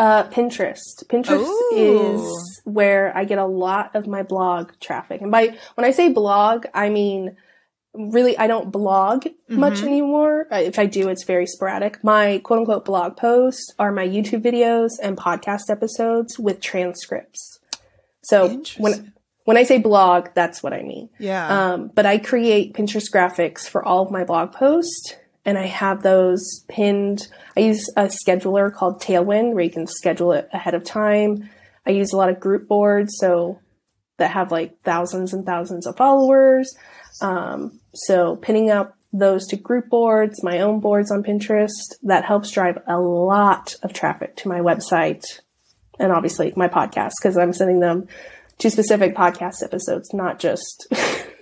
Uh, 0.00 0.26
Pinterest. 0.30 1.04
Pinterest 1.08 1.44
Ooh. 1.44 2.24
is 2.24 2.62
where 2.64 3.14
I 3.14 3.26
get 3.26 3.36
a 3.36 3.44
lot 3.44 3.94
of 3.94 4.06
my 4.06 4.22
blog 4.22 4.72
traffic. 4.80 5.20
And 5.20 5.30
by 5.30 5.58
when 5.74 5.84
I 5.84 5.90
say 5.90 6.08
blog, 6.10 6.64
I 6.72 6.88
mean 6.88 7.36
really 7.92 8.38
I 8.38 8.46
don't 8.46 8.72
blog 8.72 9.24
mm-hmm. 9.24 9.60
much 9.60 9.82
anymore. 9.82 10.46
Uh, 10.50 10.56
if 10.56 10.78
I 10.78 10.86
do, 10.86 11.10
it's 11.10 11.24
very 11.24 11.44
sporadic. 11.44 12.02
My 12.02 12.38
quote 12.38 12.60
unquote 12.60 12.86
blog 12.86 13.18
posts 13.18 13.74
are 13.78 13.92
my 13.92 14.08
YouTube 14.08 14.42
videos 14.42 14.92
and 15.02 15.18
podcast 15.18 15.68
episodes 15.68 16.38
with 16.38 16.62
transcripts. 16.62 17.58
So 18.22 18.62
when 18.78 19.12
when 19.44 19.58
I 19.58 19.64
say 19.64 19.76
blog, 19.76 20.28
that's 20.34 20.62
what 20.62 20.72
I 20.72 20.80
mean. 20.80 21.10
Yeah. 21.18 21.72
Um, 21.72 21.90
but 21.94 22.06
I 22.06 22.16
create 22.16 22.72
Pinterest 22.72 23.12
graphics 23.12 23.68
for 23.68 23.84
all 23.84 24.06
of 24.06 24.10
my 24.10 24.24
blog 24.24 24.52
posts 24.52 25.14
and 25.44 25.58
I 25.58 25.66
have 25.66 26.02
those 26.02 26.64
pinned. 26.68 27.28
I 27.56 27.60
use 27.60 27.88
a 27.96 28.04
scheduler 28.04 28.72
called 28.72 29.00
Tailwind 29.00 29.54
where 29.54 29.64
you 29.64 29.70
can 29.70 29.86
schedule 29.86 30.32
it 30.32 30.48
ahead 30.52 30.74
of 30.74 30.84
time. 30.84 31.48
I 31.86 31.90
use 31.90 32.12
a 32.12 32.16
lot 32.16 32.28
of 32.28 32.40
group 32.40 32.68
boards, 32.68 33.16
so 33.18 33.58
that 34.20 34.30
have 34.30 34.52
like 34.52 34.80
thousands 34.82 35.34
and 35.34 35.44
thousands 35.44 35.86
of 35.86 35.96
followers. 35.96 36.72
Um, 37.20 37.80
so 37.92 38.36
pinning 38.36 38.70
up 38.70 38.96
those 39.12 39.46
to 39.48 39.56
group 39.56 39.88
boards, 39.88 40.44
my 40.44 40.60
own 40.60 40.78
boards 40.78 41.10
on 41.10 41.24
Pinterest, 41.24 41.94
that 42.04 42.24
helps 42.24 42.52
drive 42.52 42.78
a 42.86 42.98
lot 42.98 43.74
of 43.82 43.92
traffic 43.92 44.36
to 44.36 44.48
my 44.48 44.60
website 44.60 45.24
and 45.98 46.12
obviously 46.12 46.52
my 46.56 46.68
podcast 46.68 47.12
because 47.20 47.36
I'm 47.36 47.52
sending 47.52 47.80
them 47.80 48.06
to 48.58 48.70
specific 48.70 49.16
podcast 49.16 49.62
episodes, 49.62 50.14
not 50.14 50.38
just 50.38 50.86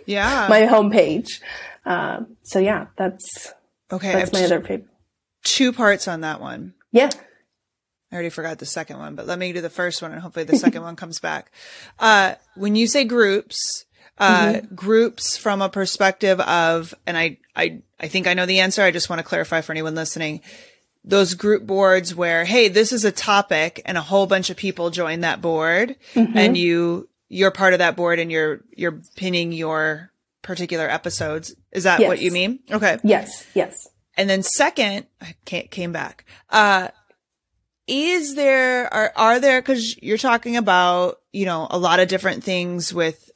yeah 0.07 0.47
my 0.51 0.63
homepage. 0.63 1.41
Um, 1.85 2.37
so 2.43 2.59
yeah, 2.59 2.87
that's 2.97 3.53
okay. 3.93 4.13
That's 4.13 4.33
my 4.33 4.45
other 4.45 4.61
favorite. 4.61 4.87
Two 5.45 5.73
parts 5.73 6.09
on 6.09 6.23
that 6.23 6.41
one. 6.41 6.75
Yeah. 6.93 7.11
I 8.11 8.15
already 8.15 8.31
forgot 8.31 8.59
the 8.59 8.67
second 8.67 8.99
one, 8.99 9.15
but 9.15 9.27
let 9.27 9.39
me 9.39 9.53
do 9.53 9.61
the 9.61 9.71
first 9.71 10.01
one 10.01 10.13
and 10.13 10.21
hopefully 10.21 10.45
the 10.45 10.57
second 10.57 10.83
one 10.89 10.97
comes 10.97 11.21
back. 11.21 11.53
Uh, 11.99 12.35
when 12.55 12.75
you 12.75 12.87
say 12.87 13.05
groups, 13.05 13.85
uh, 14.19 14.55
mm-hmm. 14.55 14.75
groups 14.75 15.37
from 15.37 15.61
a 15.61 15.69
perspective 15.69 16.41
of, 16.41 16.95
and 17.07 17.19
I, 17.19 17.39
I, 17.55 17.83
I 18.01 18.09
think 18.09 18.27
I 18.27 18.35
know 18.35 18.47
the 18.47 18.61
answer. 18.61 18.83
I 18.83 18.91
just 18.91 19.11
want 19.11 19.21
to 19.21 19.25
clarify 19.25 19.61
for 19.61 19.73
anyone 19.73 19.95
listening. 19.95 20.41
Those 21.05 21.35
group 21.35 21.67
boards 21.67 22.15
where, 22.15 22.45
hey, 22.45 22.69
this 22.69 22.93
is 22.93 23.05
a 23.05 23.13
topic 23.13 23.83
and 23.85 23.99
a 23.99 24.03
whole 24.03 24.27
bunch 24.27 24.51
of 24.51 24.57
people 24.57 24.91
join 24.91 25.21
that 25.21 25.41
board 25.41 25.97
mm-hmm. 26.15 26.37
and 26.37 26.57
you, 26.57 27.09
you're 27.29 27.51
part 27.51 27.75
of 27.75 27.79
that 27.81 27.97
board 27.97 28.19
and 28.19 28.33
you're, 28.33 28.63
you're 28.75 29.01
pinning 29.17 29.53
your 29.53 30.11
particular 30.43 30.89
episodes. 30.89 31.55
Is 31.73 31.85
that 31.85 32.01
yes. 32.01 32.09
what 32.09 32.21
you 32.21 32.31
mean? 32.31 32.61
Okay. 32.71 32.99
Yes. 33.05 33.47
Yes. 33.55 33.89
And 34.17 34.29
then 34.29 34.43
second, 34.43 35.07
I 35.21 35.35
can't, 35.45 35.71
came 35.71 35.93
back. 35.93 36.25
Uh, 36.51 36.89
is 37.87 38.35
there, 38.35 38.93
are, 38.93 39.13
are 39.17 39.41
there, 39.41 39.63
cause 39.63 39.97
you're 40.03 40.19
talking 40.19 40.57
about, 40.57 41.21
you 41.33 41.47
know, 41.47 41.67
a 41.71 41.79
lot 41.79 42.01
of 42.01 42.09
different 42.09 42.45
things 42.45 42.93
with 42.93 43.31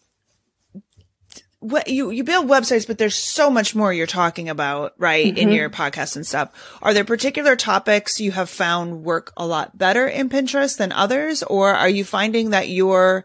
what 1.61 1.87
you, 1.87 2.11
you 2.11 2.25
build 2.25 2.49
websites, 2.49 2.87
but 2.87 2.99
there's 2.99 3.15
so 3.15 3.49
much 3.49 3.77
more 3.77 3.93
you're 3.93 4.07
talking 4.09 4.49
about, 4.49 4.95
right? 4.99 5.27
Mm-hmm. 5.27 5.37
In 5.37 5.53
your 5.53 5.71
podcast 5.71 6.17
and 6.17 6.27
stuff. 6.27 6.51
Are 6.83 6.93
there 6.93 7.05
particular 7.05 7.55
topics 7.55 8.19
you 8.21 8.33
have 8.33 8.51
found 8.51 9.05
work 9.05 9.33
a 9.37 9.47
lot 9.47 9.79
better 9.79 10.09
in 10.09 10.29
Pinterest 10.29 10.77
than 10.77 10.91
others? 10.91 11.45
Or 11.45 11.73
are 11.73 11.89
you 11.89 12.05
finding 12.05 12.51
that 12.51 12.69
your, 12.69 13.25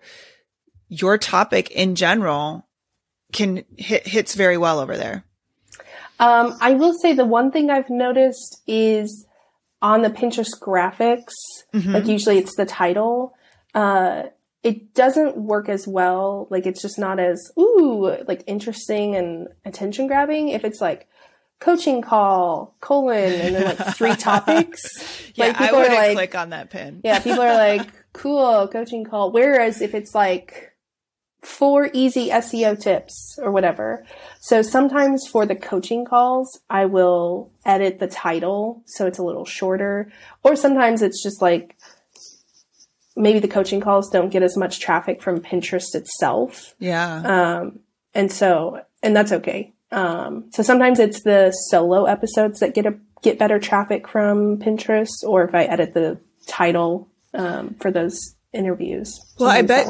your 0.88 1.18
topic 1.18 1.72
in 1.72 1.96
general 1.96 2.67
can 3.38 3.64
hit, 3.78 4.08
hits 4.08 4.34
very 4.34 4.58
well 4.58 4.80
over 4.80 4.98
there? 4.98 5.24
Um, 6.20 6.58
I 6.60 6.74
will 6.74 6.94
say 6.94 7.14
the 7.14 7.26
one 7.26 7.52
thing 7.52 7.70
I've 7.70 7.90
noticed 7.90 8.62
is 8.66 9.28
on 9.82 10.02
the 10.02 10.10
Pinterest 10.10 10.60
graphics, 10.60 11.34
mm-hmm. 11.74 11.94
like 11.94 12.08
usually 12.08 12.40
it's 12.40 12.56
the 12.56 12.66
title, 12.66 13.36
uh, 13.76 14.24
it 14.64 14.96
doesn't 14.96 15.38
work 15.38 15.70
as 15.70 15.88
well. 15.88 16.48
Like 16.50 16.66
it's 16.66 16.82
just 16.82 16.98
not 16.98 17.20
as, 17.20 17.52
ooh, 17.60 18.18
like 18.28 18.44
interesting 18.48 19.16
and 19.16 19.48
attention 19.64 20.08
grabbing. 20.08 20.50
If 20.50 20.66
it's 20.66 20.82
like, 20.82 21.08
coaching 21.60 22.02
call 22.04 22.76
colon 22.82 23.34
and 23.34 23.56
then 23.56 23.64
like 23.66 23.96
three 23.96 24.16
topics. 24.16 24.82
yeah, 25.36 25.48
like 25.48 25.58
people 25.58 25.78
I 25.78 25.86
are 25.86 25.90
like 25.90 26.14
click 26.14 26.36
on 26.36 26.50
that 26.50 26.70
pin. 26.70 27.02
yeah, 27.04 27.20
people 27.20 27.42
are 27.42 27.54
like 27.54 27.88
cool 28.14 28.68
coaching 28.68 29.06
call. 29.06 29.32
Whereas 29.32 29.82
if 29.82 29.94
it's 29.94 30.14
like 30.14 30.74
four 31.42 31.90
easy 31.94 32.30
SEO 32.30 32.80
tips 32.80 33.38
or 33.42 33.52
whatever. 33.52 34.06
So 34.40 34.62
sometimes 34.62 35.28
for 35.28 35.46
the 35.46 35.56
coaching 35.56 36.06
calls, 36.06 36.60
I 36.70 36.86
will 36.86 37.52
edit 37.66 38.00
the 38.00 38.08
title 38.08 38.84
so 38.86 39.06
it's 39.08 39.20
a 39.20 39.24
little 39.24 39.46
shorter. 39.46 40.12
Or 40.44 40.56
sometimes 40.56 41.02
it's 41.02 41.22
just 41.22 41.42
like 41.42 41.78
maybe 43.16 43.40
the 43.40 43.48
coaching 43.48 43.82
calls 43.82 44.10
don't 44.10 44.30
get 44.30 44.44
as 44.44 44.58
much 44.58 44.80
traffic 44.80 45.22
from 45.22 45.40
Pinterest 45.40 45.96
itself. 45.96 46.76
Yeah. 46.80 47.22
Um, 47.22 47.80
and 48.14 48.32
so, 48.32 48.82
and 49.04 49.16
that's 49.16 49.32
okay. 49.32 49.74
Um, 49.92 50.50
so 50.52 50.64
sometimes 50.64 51.00
it's 51.00 51.24
the 51.24 51.52
solo 51.70 52.06
episodes 52.06 52.60
that 52.60 52.76
get 52.76 52.86
a, 52.86 52.96
get 53.22 53.40
better 53.40 53.60
traffic 53.60 54.08
from 54.08 54.60
Pinterest, 54.60 55.24
or 55.26 55.44
if 55.46 55.56
I 55.56 55.64
edit 55.64 55.94
the 55.94 56.20
title 56.48 57.10
um, 57.34 57.76
for 57.80 57.92
those 57.92 58.36
interviews. 58.54 59.20
Well, 59.40 59.50
I 59.50 59.62
bet 59.62 59.88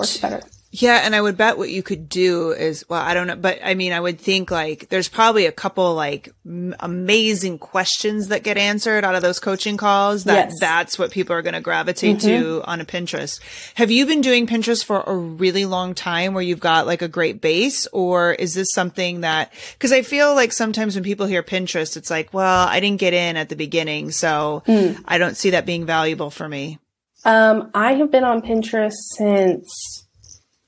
yeah, 0.72 1.02
and 1.04 1.16
I 1.16 1.22
would 1.22 1.38
bet 1.38 1.58
what 1.58 1.70
you 1.70 1.82
could 1.82 2.10
do 2.10 2.52
is, 2.52 2.84
well, 2.90 3.02
I 3.02 3.14
don't 3.14 3.28
know, 3.28 3.38
but 3.38 3.60
I 3.64 3.74
mean, 3.74 3.94
I 3.94 4.00
would 4.00 4.20
think 4.20 4.52
like 4.52 4.90
there's 4.90 5.08
probably 5.08 5.46
a 5.46 5.52
couple 5.52 5.96
like 5.96 6.34
m- 6.46 6.76
amazing 6.82 7.58
questions 7.58 8.28
that 8.28 8.44
get 8.44 8.58
answered 8.58 9.06
out 9.06 9.16
of 9.16 9.22
those 9.22 9.40
coaching 9.40 9.78
calls 9.78 10.26
that 10.26 10.50
yes. 10.50 10.56
that's 10.60 11.00
what 11.00 11.12
people 11.12 11.34
are 11.34 11.42
going 11.42 11.54
to 11.54 11.62
gravitate 11.62 12.18
mm-hmm. 12.18 12.28
to 12.28 12.64
on 12.66 12.82
a 12.82 12.86
Pinterest. 12.86 13.40
Have 13.76 13.92
you 13.92 14.06
been 14.06 14.20
doing 14.20 14.46
Pinterest 14.46 14.84
for 14.84 15.04
a 15.08 15.16
really 15.16 15.66
long 15.66 15.96
time 15.96 16.34
where 16.34 16.44
you've 16.44 16.60
got 16.60 16.86
like 16.86 17.02
a 17.02 17.08
great 17.08 17.40
base 17.40 17.88
or 17.94 18.34
is 18.34 18.54
this 18.54 18.68
something 18.74 19.22
that, 19.22 19.54
cause 19.80 19.94
I 19.94 20.02
feel 20.02 20.36
like 20.36 20.52
sometimes 20.52 20.96
when 20.96 21.04
people 21.04 21.28
hear 21.28 21.44
Pinterest, 21.44 21.96
it's 21.96 22.10
like, 22.10 22.34
well, 22.34 22.68
I 22.68 22.82
didn't 22.82 23.00
get 23.00 23.14
in 23.14 23.38
at 23.38 23.48
the 23.48 23.56
beginning. 23.56 24.12
So 24.12 24.64
mm. 24.68 25.02
I 25.06 25.18
don't 25.18 25.38
see 25.38 25.52
that 25.52 25.66
being 25.66 25.86
valuable 25.86 26.30
for 26.30 26.50
me. 26.50 26.80
Um, 27.24 27.72
I 27.74 27.94
have 27.94 28.12
been 28.12 28.24
on 28.24 28.42
Pinterest 28.42 28.96
since 29.16 30.07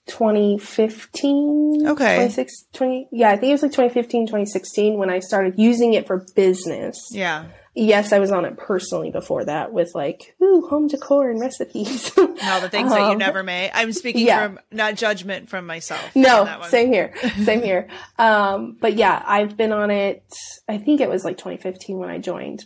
2015. 0.09 1.87
Okay. 1.87 2.15
26, 2.15 2.65
20, 2.73 3.07
yeah, 3.11 3.29
I 3.29 3.37
think 3.37 3.49
it 3.49 3.53
was 3.53 3.61
like 3.61 3.71
2015, 3.71 4.27
2016 4.27 4.97
when 4.97 5.09
I 5.09 5.19
started 5.19 5.53
using 5.57 5.93
it 5.93 6.07
for 6.07 6.25
business. 6.35 7.09
Yeah. 7.11 7.45
Yes, 7.75 8.11
I 8.11 8.19
was 8.19 8.31
on 8.31 8.43
it 8.43 8.57
personally 8.57 9.11
before 9.11 9.45
that 9.45 9.71
with 9.71 9.91
like, 9.93 10.35
ooh, 10.41 10.67
home 10.67 10.87
decor 10.87 11.29
and 11.29 11.39
recipes. 11.39 12.11
no, 12.17 12.59
the 12.59 12.67
things 12.69 12.91
um, 12.91 12.97
that 12.97 13.05
you 13.05 13.11
um, 13.13 13.17
never 13.19 13.43
made. 13.43 13.71
I'm 13.73 13.93
speaking 13.93 14.25
yeah. 14.25 14.47
from 14.47 14.59
not 14.71 14.95
judgment 14.95 15.49
from 15.49 15.65
myself. 15.65 16.15
No, 16.15 16.61
same 16.67 16.91
here. 16.91 17.13
Same 17.43 17.61
here. 17.61 17.87
Um, 18.17 18.75
but 18.81 18.95
yeah, 18.95 19.23
I've 19.25 19.55
been 19.55 19.71
on 19.71 19.91
it. 19.91 20.23
I 20.67 20.77
think 20.77 20.99
it 20.99 21.09
was 21.09 21.23
like 21.23 21.37
2015 21.37 21.97
when 21.97 22.09
I 22.09 22.17
joined. 22.17 22.65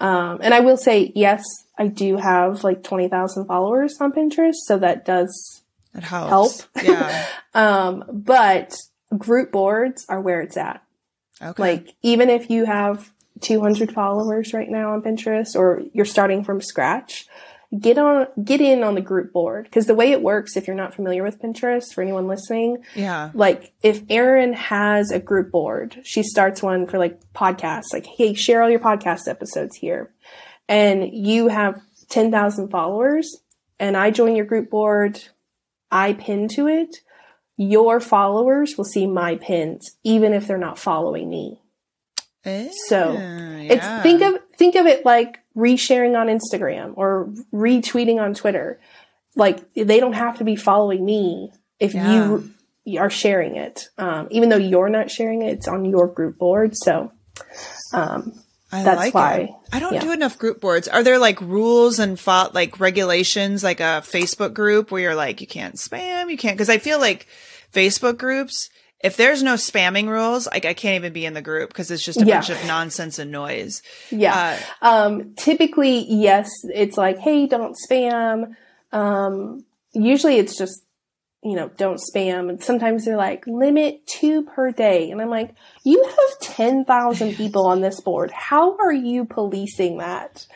Um, 0.00 0.38
and 0.40 0.54
I 0.54 0.60
will 0.60 0.76
say, 0.76 1.12
yes, 1.14 1.42
I 1.76 1.88
do 1.88 2.16
have 2.16 2.64
like 2.64 2.82
20,000 2.82 3.46
followers 3.46 3.96
on 4.00 4.12
Pinterest. 4.12 4.54
So 4.66 4.78
that 4.78 5.04
does 5.04 5.63
it 5.94 6.02
helps. 6.02 6.66
help. 6.74 6.84
Yeah. 6.84 7.26
um, 7.54 8.04
but 8.10 8.74
group 9.16 9.52
boards 9.52 10.06
are 10.08 10.20
where 10.20 10.40
it's 10.40 10.56
at. 10.56 10.82
Okay. 11.40 11.62
Like 11.62 11.94
even 12.02 12.30
if 12.30 12.50
you 12.50 12.64
have 12.64 13.10
200 13.40 13.92
followers 13.92 14.54
right 14.54 14.68
now 14.68 14.92
on 14.92 15.02
Pinterest 15.02 15.54
or 15.54 15.82
you're 15.92 16.04
starting 16.04 16.44
from 16.44 16.60
scratch, 16.60 17.26
get 17.78 17.98
on 17.98 18.26
get 18.44 18.60
in 18.60 18.82
on 18.82 18.94
the 18.94 19.00
group 19.00 19.32
board 19.32 19.64
because 19.64 19.86
the 19.86 19.94
way 19.94 20.12
it 20.12 20.22
works 20.22 20.56
if 20.56 20.66
you're 20.66 20.76
not 20.76 20.94
familiar 20.94 21.22
with 21.22 21.40
Pinterest 21.40 21.92
for 21.92 22.02
anyone 22.02 22.28
listening, 22.28 22.78
yeah. 22.94 23.30
Like 23.34 23.72
if 23.82 24.02
Erin 24.08 24.52
has 24.52 25.10
a 25.10 25.18
group 25.18 25.50
board, 25.50 26.00
she 26.04 26.22
starts 26.22 26.62
one 26.62 26.86
for 26.86 26.98
like 26.98 27.20
podcasts, 27.32 27.92
like 27.92 28.06
hey, 28.06 28.34
share 28.34 28.62
all 28.62 28.70
your 28.70 28.80
podcast 28.80 29.28
episodes 29.28 29.76
here. 29.76 30.10
And 30.68 31.12
you 31.12 31.48
have 31.48 31.80
10,000 32.08 32.68
followers 32.70 33.36
and 33.78 33.96
I 33.96 34.10
join 34.10 34.36
your 34.36 34.46
group 34.46 34.70
board 34.70 35.22
I 35.94 36.12
pin 36.12 36.48
to 36.56 36.66
it, 36.66 36.96
your 37.56 38.00
followers 38.00 38.76
will 38.76 38.84
see 38.84 39.06
my 39.06 39.36
pins, 39.36 39.96
even 40.02 40.34
if 40.34 40.46
they're 40.46 40.58
not 40.58 40.78
following 40.78 41.30
me. 41.30 41.60
so 42.88 43.12
yeah. 43.14 44.02
think 44.02 44.20
of 44.22 44.34
think 44.58 44.74
of 44.74 44.84
it 44.86 45.04
like 45.06 45.38
resharing 45.56 46.14
on 46.20 46.26
Instagram 46.26 46.92
or 46.96 47.30
retweeting 47.52 48.20
on 48.20 48.34
Twitter. 48.34 48.78
like 49.36 49.72
they 49.74 49.98
don't 49.98 50.12
have 50.12 50.38
to 50.38 50.44
be 50.44 50.54
following 50.56 51.04
me 51.04 51.50
if 51.80 51.94
Yeah. 51.94 52.38
you 52.84 53.00
are 53.00 53.10
sharing 53.10 53.56
it. 53.56 53.88
Um, 53.98 54.28
even 54.30 54.48
though 54.50 54.58
you're 54.58 54.90
not 54.90 55.10
sharing 55.10 55.42
it, 55.42 55.52
it's 55.54 55.68
on 55.68 55.84
your 55.86 56.06
group 56.06 56.36
board. 56.38 56.76
So, 56.76 57.10
um, 57.94 58.32
I 58.74 58.82
That's 58.82 58.98
like 58.98 59.14
why- 59.14 59.36
it. 59.38 59.50
I 59.72 59.78
don't 59.78 59.94
yeah. 59.94 60.00
do 60.00 60.12
enough 60.12 60.38
group 60.38 60.60
boards. 60.60 60.88
Are 60.88 61.02
there 61.02 61.18
like 61.18 61.40
rules 61.40 61.98
and 61.98 62.18
fo- 62.18 62.50
like 62.52 62.80
regulations, 62.80 63.62
like 63.62 63.80
a 63.80 64.02
Facebook 64.04 64.52
group 64.54 64.90
where 64.90 65.00
you're 65.02 65.14
like, 65.14 65.40
you 65.40 65.46
can't 65.46 65.76
spam, 65.76 66.30
you 66.30 66.36
can't, 66.36 66.58
cause 66.58 66.68
I 66.68 66.78
feel 66.78 66.98
like 67.00 67.26
Facebook 67.72 68.18
groups, 68.18 68.70
if 69.00 69.16
there's 69.16 69.42
no 69.42 69.54
spamming 69.54 70.08
rules, 70.08 70.46
like 70.46 70.64
I 70.64 70.74
can't 70.74 70.96
even 70.96 71.12
be 71.12 71.26
in 71.26 71.34
the 71.34 71.42
group 71.42 71.68
because 71.70 71.90
it's 71.90 72.04
just 72.04 72.20
a 72.22 72.24
Yeah. 72.24 72.36
bunch 72.36 72.50
of 72.50 72.64
nonsense 72.66 73.18
and 73.18 73.30
noise. 73.30 73.82
yeah. 74.10 74.58
Uh, 74.80 74.86
Um, 74.86 75.34
typically, 75.36 76.06
yes, 76.08 76.48
it's 76.74 76.96
like, 76.96 77.18
hey, 77.18 77.46
don't 77.46 77.76
spam. 77.90 78.54
Um, 78.92 79.64
usually 79.92 80.36
it's 80.38 80.56
just, 80.56 80.80
you 81.44 81.54
know, 81.54 81.68
don't 81.76 82.00
spam. 82.00 82.48
And 82.48 82.62
sometimes 82.62 83.04
they're 83.04 83.16
like, 83.16 83.46
limit 83.46 84.06
two 84.06 84.42
per 84.42 84.72
day. 84.72 85.10
And 85.10 85.20
I'm 85.20 85.28
like, 85.28 85.54
you 85.84 86.02
have 86.02 86.40
10,000 86.40 87.34
people 87.36 87.66
on 87.66 87.82
this 87.82 88.00
board. 88.00 88.30
How 88.30 88.76
are 88.78 88.92
you 88.92 89.26
policing 89.26 89.98
that? 89.98 90.46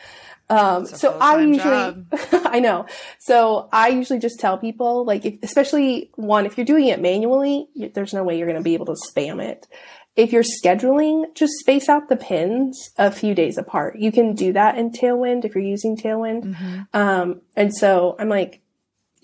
Um, 0.49 0.87
so 0.87 1.15
I 1.19 1.41
usually, 1.41 2.05
I 2.31 2.59
know. 2.59 2.87
So 3.19 3.69
I 3.71 3.89
usually 3.89 4.17
just 4.17 4.39
tell 4.39 4.57
people, 4.57 5.05
like, 5.05 5.23
if, 5.23 5.35
especially 5.43 6.09
one, 6.15 6.47
if 6.47 6.57
you're 6.57 6.65
doing 6.65 6.87
it 6.87 6.99
manually, 6.99 7.67
there's 7.93 8.13
no 8.13 8.23
way 8.23 8.39
you're 8.39 8.47
going 8.47 8.57
to 8.57 8.63
be 8.63 8.73
able 8.73 8.87
to 8.87 8.97
spam 9.13 9.39
it. 9.43 9.67
If 10.15 10.33
you're 10.33 10.43
scheduling, 10.43 11.35
just 11.35 11.53
space 11.59 11.87
out 11.87 12.09
the 12.09 12.15
pins 12.17 12.89
a 12.97 13.11
few 13.11 13.35
days 13.35 13.59
apart. 13.59 13.99
You 13.99 14.11
can 14.11 14.33
do 14.33 14.51
that 14.53 14.75
in 14.75 14.89
Tailwind 14.89 15.45
if 15.45 15.53
you're 15.53 15.63
using 15.63 15.95
Tailwind. 15.95 16.55
mhm. 16.55 16.87
Um, 16.93 17.41
and 17.55 17.73
so 17.73 18.15
I'm 18.17 18.27
like, 18.27 18.61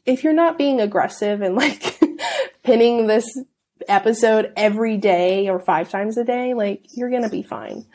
if 0.06 0.24
you're 0.24 0.34
not 0.34 0.58
being 0.58 0.80
aggressive 0.82 1.42
and 1.42 1.56
like 1.56 2.00
pinning 2.64 3.08
this 3.08 3.26
episode 3.88 4.52
every 4.56 4.98
day 4.98 5.50
or 5.50 5.60
five 5.60 5.90
times 5.90 6.18
a 6.18 6.24
day, 6.24 6.54
like 6.54 6.82
you're 6.96 7.10
going 7.10 7.24
to 7.24 7.30
be 7.30 7.44
fine. 7.44 7.86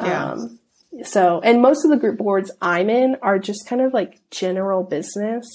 Yeah. 0.00 0.32
Um, 0.32 0.58
so, 1.04 1.40
and 1.42 1.60
most 1.62 1.84
of 1.84 1.90
the 1.90 1.96
group 1.96 2.18
boards 2.18 2.50
I'm 2.62 2.88
in 2.90 3.16
are 3.22 3.38
just 3.38 3.66
kind 3.66 3.82
of 3.82 3.92
like 3.92 4.20
general 4.30 4.82
business. 4.82 5.46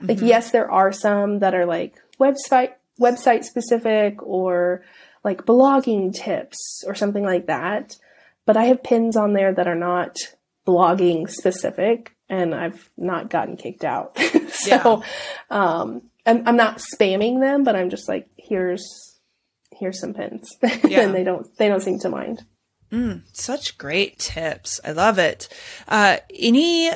Like, 0.00 0.18
Mhm. 0.18 0.28
yes, 0.28 0.50
there 0.50 0.70
are 0.70 0.92
some 0.92 1.40
that 1.40 1.54
are 1.54 1.66
like 1.66 1.94
website, 2.20 2.72
website 3.00 3.44
specific 3.44 4.22
or 4.22 4.82
like 5.24 5.44
blogging 5.44 6.14
tips 6.14 6.84
or 6.86 6.94
something 6.94 7.24
like 7.24 7.46
that. 7.46 7.96
But 8.46 8.56
I 8.56 8.64
have 8.64 8.82
pins 8.84 9.16
on 9.16 9.32
there 9.32 9.52
that 9.52 9.66
are 9.66 9.74
not 9.74 10.16
blogging 10.66 11.28
specific 11.28 12.14
and 12.28 12.54
I've 12.54 12.88
not 12.96 13.28
gotten 13.30 13.56
kicked 13.56 13.84
out. 13.84 14.16
so, 14.82 15.02
um, 15.50 16.02
I'm, 16.24 16.46
I'm 16.46 16.56
not 16.56 16.78
spamming 16.78 17.40
them, 17.40 17.64
but 17.64 17.76
I'm 17.76 17.90
just 17.90 18.08
like, 18.08 18.28
here's, 18.36 18.84
here's 19.72 20.00
some 20.00 20.14
pins 20.14 20.48
Yeah. 20.84 21.02
and 21.02 21.14
they 21.14 21.24
don't, 21.24 21.46
they 21.58 21.68
don't 21.68 21.82
seem 21.82 21.98
to 22.00 22.08
mind. 22.08 22.42
Mm, 22.92 23.22
such 23.32 23.78
great 23.78 24.18
tips. 24.18 24.80
I 24.84 24.92
love 24.92 25.18
it. 25.18 25.48
Uh, 25.88 26.18
any, 26.34 26.90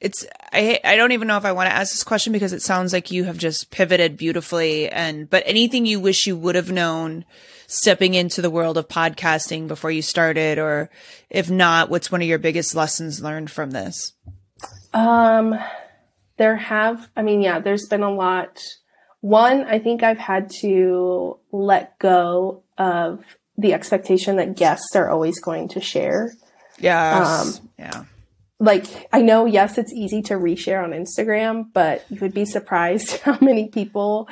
it's, 0.00 0.24
I, 0.52 0.80
I 0.84 0.96
don't 0.96 1.12
even 1.12 1.28
know 1.28 1.36
if 1.36 1.44
I 1.44 1.52
want 1.52 1.68
to 1.68 1.74
ask 1.74 1.92
this 1.92 2.04
question 2.04 2.32
because 2.32 2.52
it 2.52 2.62
sounds 2.62 2.92
like 2.92 3.10
you 3.10 3.24
have 3.24 3.36
just 3.36 3.70
pivoted 3.70 4.16
beautifully 4.16 4.88
and, 4.88 5.28
but 5.28 5.42
anything 5.46 5.86
you 5.86 6.00
wish 6.00 6.26
you 6.26 6.36
would 6.36 6.54
have 6.54 6.70
known 6.70 7.24
stepping 7.66 8.14
into 8.14 8.40
the 8.40 8.48
world 8.50 8.78
of 8.78 8.88
podcasting 8.88 9.68
before 9.68 9.90
you 9.90 10.00
started, 10.00 10.58
or 10.58 10.88
if 11.28 11.50
not, 11.50 11.90
what's 11.90 12.10
one 12.10 12.22
of 12.22 12.28
your 12.28 12.38
biggest 12.38 12.74
lessons 12.74 13.22
learned 13.22 13.50
from 13.50 13.72
this? 13.72 14.14
Um, 14.98 15.58
there 16.38 16.56
have, 16.56 17.08
I 17.16 17.22
mean, 17.22 17.40
yeah, 17.40 17.60
there's 17.60 17.86
been 17.86 18.02
a 18.02 18.12
lot. 18.12 18.62
One, 19.20 19.64
I 19.64 19.78
think 19.78 20.02
I've 20.02 20.18
had 20.18 20.50
to 20.60 21.38
let 21.52 21.98
go 21.98 22.62
of 22.76 23.24
the 23.56 23.74
expectation 23.74 24.36
that 24.36 24.56
guests 24.56 24.96
are 24.96 25.08
always 25.08 25.40
going 25.40 25.68
to 25.70 25.80
share. 25.80 26.32
Yes. 26.78 27.60
yeah. 27.78 28.04
Like, 28.60 29.08
I 29.12 29.22
know, 29.22 29.46
yes, 29.46 29.78
it's 29.78 29.92
easy 29.92 30.20
to 30.22 30.34
reshare 30.34 30.82
on 30.82 30.90
Instagram, 30.90 31.72
but 31.72 32.04
you 32.10 32.18
would 32.20 32.34
be 32.34 32.44
surprised 32.44 33.18
how 33.22 33.38
many 33.40 33.68
people 33.68 34.28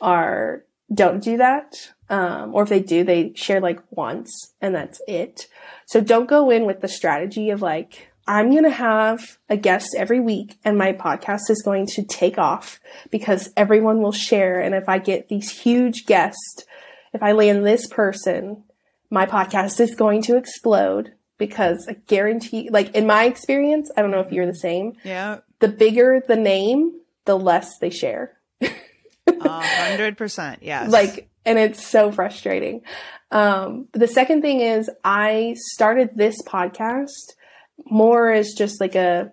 are, 0.00 0.64
don't 0.92 1.22
do 1.22 1.36
that. 1.36 1.90
Um, 2.08 2.52
or 2.52 2.64
if 2.64 2.68
they 2.68 2.80
do, 2.80 3.04
they 3.04 3.32
share 3.34 3.60
like 3.60 3.80
once 3.90 4.54
and 4.60 4.74
that's 4.74 5.00
it. 5.06 5.46
So 5.86 6.00
don't 6.00 6.28
go 6.28 6.50
in 6.50 6.64
with 6.64 6.80
the 6.80 6.88
strategy 6.88 7.50
of 7.50 7.62
like, 7.62 8.09
I'm 8.26 8.50
going 8.50 8.64
to 8.64 8.70
have 8.70 9.38
a 9.48 9.56
guest 9.56 9.94
every 9.98 10.20
week 10.20 10.58
and 10.64 10.78
my 10.78 10.92
podcast 10.92 11.50
is 11.50 11.62
going 11.64 11.86
to 11.88 12.04
take 12.04 12.38
off 12.38 12.78
because 13.10 13.50
everyone 13.56 14.02
will 14.02 14.12
share. 14.12 14.60
And 14.60 14.74
if 14.74 14.88
I 14.88 14.98
get 14.98 15.28
these 15.28 15.50
huge 15.50 16.06
guests, 16.06 16.64
if 17.12 17.22
I 17.22 17.32
land 17.32 17.66
this 17.66 17.86
person, 17.88 18.62
my 19.10 19.26
podcast 19.26 19.80
is 19.80 19.94
going 19.96 20.22
to 20.22 20.36
explode 20.36 21.12
because 21.38 21.86
I 21.88 21.94
guarantee, 22.06 22.68
like 22.70 22.94
in 22.94 23.06
my 23.06 23.24
experience, 23.24 23.90
I 23.96 24.02
don't 24.02 24.10
know 24.12 24.20
if 24.20 24.30
you're 24.30 24.46
the 24.46 24.54
same, 24.54 24.92
Yeah. 25.02 25.38
the 25.58 25.68
bigger 25.68 26.22
the 26.26 26.36
name, 26.36 26.92
the 27.24 27.36
less 27.38 27.78
they 27.80 27.90
share. 27.90 28.36
Hundred 29.40 30.16
percent. 30.16 30.62
Yes. 30.62 30.90
like 30.90 31.28
and 31.44 31.58
it's 31.58 31.84
so 31.86 32.12
frustrating 32.12 32.82
um 33.30 33.86
the 33.92 34.06
second 34.08 34.42
thing 34.42 34.60
is 34.60 34.90
i 35.04 35.54
started 35.56 36.10
this 36.14 36.36
podcast 36.42 37.08
more 37.86 38.30
as 38.30 38.52
just 38.52 38.80
like 38.80 38.94
a 38.94 39.32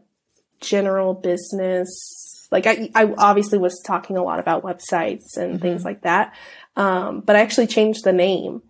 general 0.61 1.13
business 1.13 2.47
like 2.51 2.65
i 2.65 2.89
i 2.95 3.05
obviously 3.17 3.57
was 3.59 3.81
talking 3.85 4.17
a 4.17 4.23
lot 4.23 4.39
about 4.39 4.63
websites 4.63 5.37
and 5.37 5.59
Mhm. 5.59 5.61
things 5.61 5.85
like 5.85 6.01
that 6.01 6.33
um 6.75 7.19
but 7.21 7.35
i 7.35 7.41
actually 7.41 7.67
changed 7.67 8.03
the 8.03 8.13
name 8.13 8.61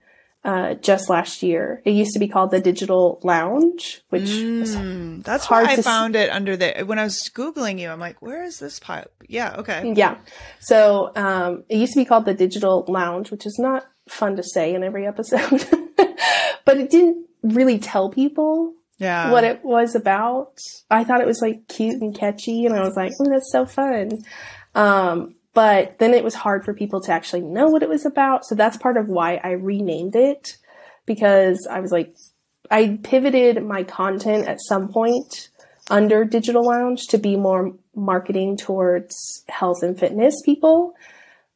uh 0.43 0.73
just 0.75 1.09
last 1.09 1.43
year 1.43 1.81
it 1.85 1.91
used 1.91 2.13
to 2.13 2.19
be 2.19 2.27
called 2.27 2.51
the 2.51 2.59
digital 2.59 3.19
lounge 3.23 4.01
which 4.09 4.23
Mm, 4.23 5.23
that's 5.23 5.45
hard 5.45 5.67
I 5.67 5.77
found 5.77 6.15
it 6.15 6.29
under 6.29 6.55
the 6.57 6.83
when 6.85 6.99
I 6.99 7.03
was 7.03 7.29
googling 7.33 7.79
you. 7.79 7.89
I'm 7.89 7.99
like, 7.99 8.21
where 8.21 8.43
is 8.43 8.59
this 8.59 8.79
pipe? 8.79 9.11
Yeah, 9.27 9.55
okay. 9.57 9.91
Yeah. 9.95 10.17
So 10.59 11.11
um, 11.15 11.63
it 11.69 11.77
used 11.77 11.93
to 11.93 11.99
be 11.99 12.05
called 12.05 12.25
the 12.25 12.33
Digital 12.33 12.85
Lounge, 12.87 13.31
which 13.31 13.45
is 13.45 13.57
not 13.59 13.85
fun 14.07 14.35
to 14.37 14.43
say 14.43 14.73
in 14.75 14.83
every 14.83 15.05
episode, 15.07 15.65
but 16.65 16.77
it 16.77 16.89
didn't 16.91 17.27
really 17.43 17.79
tell 17.79 18.09
people 18.09 18.73
Yeah, 18.97 19.31
what 19.31 19.43
it 19.43 19.63
was 19.63 19.95
about. 19.95 20.57
I 20.89 21.03
thought 21.03 21.21
it 21.21 21.27
was 21.27 21.41
like 21.41 21.67
cute 21.67 22.01
and 22.01 22.17
catchy, 22.17 22.65
and 22.65 22.75
I 22.75 22.81
was 22.81 22.95
like, 22.95 23.11
"Oh, 23.19 23.29
that's 23.29 23.51
so 23.51 23.65
fun." 23.65 24.11
Um, 24.75 25.35
but 25.53 25.97
then 25.97 26.13
it 26.13 26.23
was 26.23 26.35
hard 26.35 26.63
for 26.63 26.75
people 26.75 27.01
to 27.01 27.11
actually 27.11 27.41
know 27.41 27.67
what 27.67 27.81
it 27.81 27.89
was 27.89 28.05
about. 28.05 28.45
So 28.45 28.53
that's 28.53 28.77
part 28.77 28.95
of 28.95 29.07
why 29.07 29.41
I 29.43 29.53
renamed 29.53 30.15
it 30.15 30.57
because 31.07 31.67
I 31.69 31.79
was 31.79 31.91
like, 31.91 32.13
I 32.69 32.99
pivoted 33.01 33.63
my 33.63 33.83
content 33.83 34.47
at 34.47 34.61
some 34.61 34.89
point 34.89 35.49
under 35.89 36.25
Digital 36.25 36.63
Lounge 36.63 37.07
to 37.07 37.17
be 37.17 37.35
more 37.35 37.73
marketing 37.95 38.57
towards 38.57 39.43
health 39.49 39.81
and 39.81 39.97
fitness 39.97 40.35
people, 40.45 40.93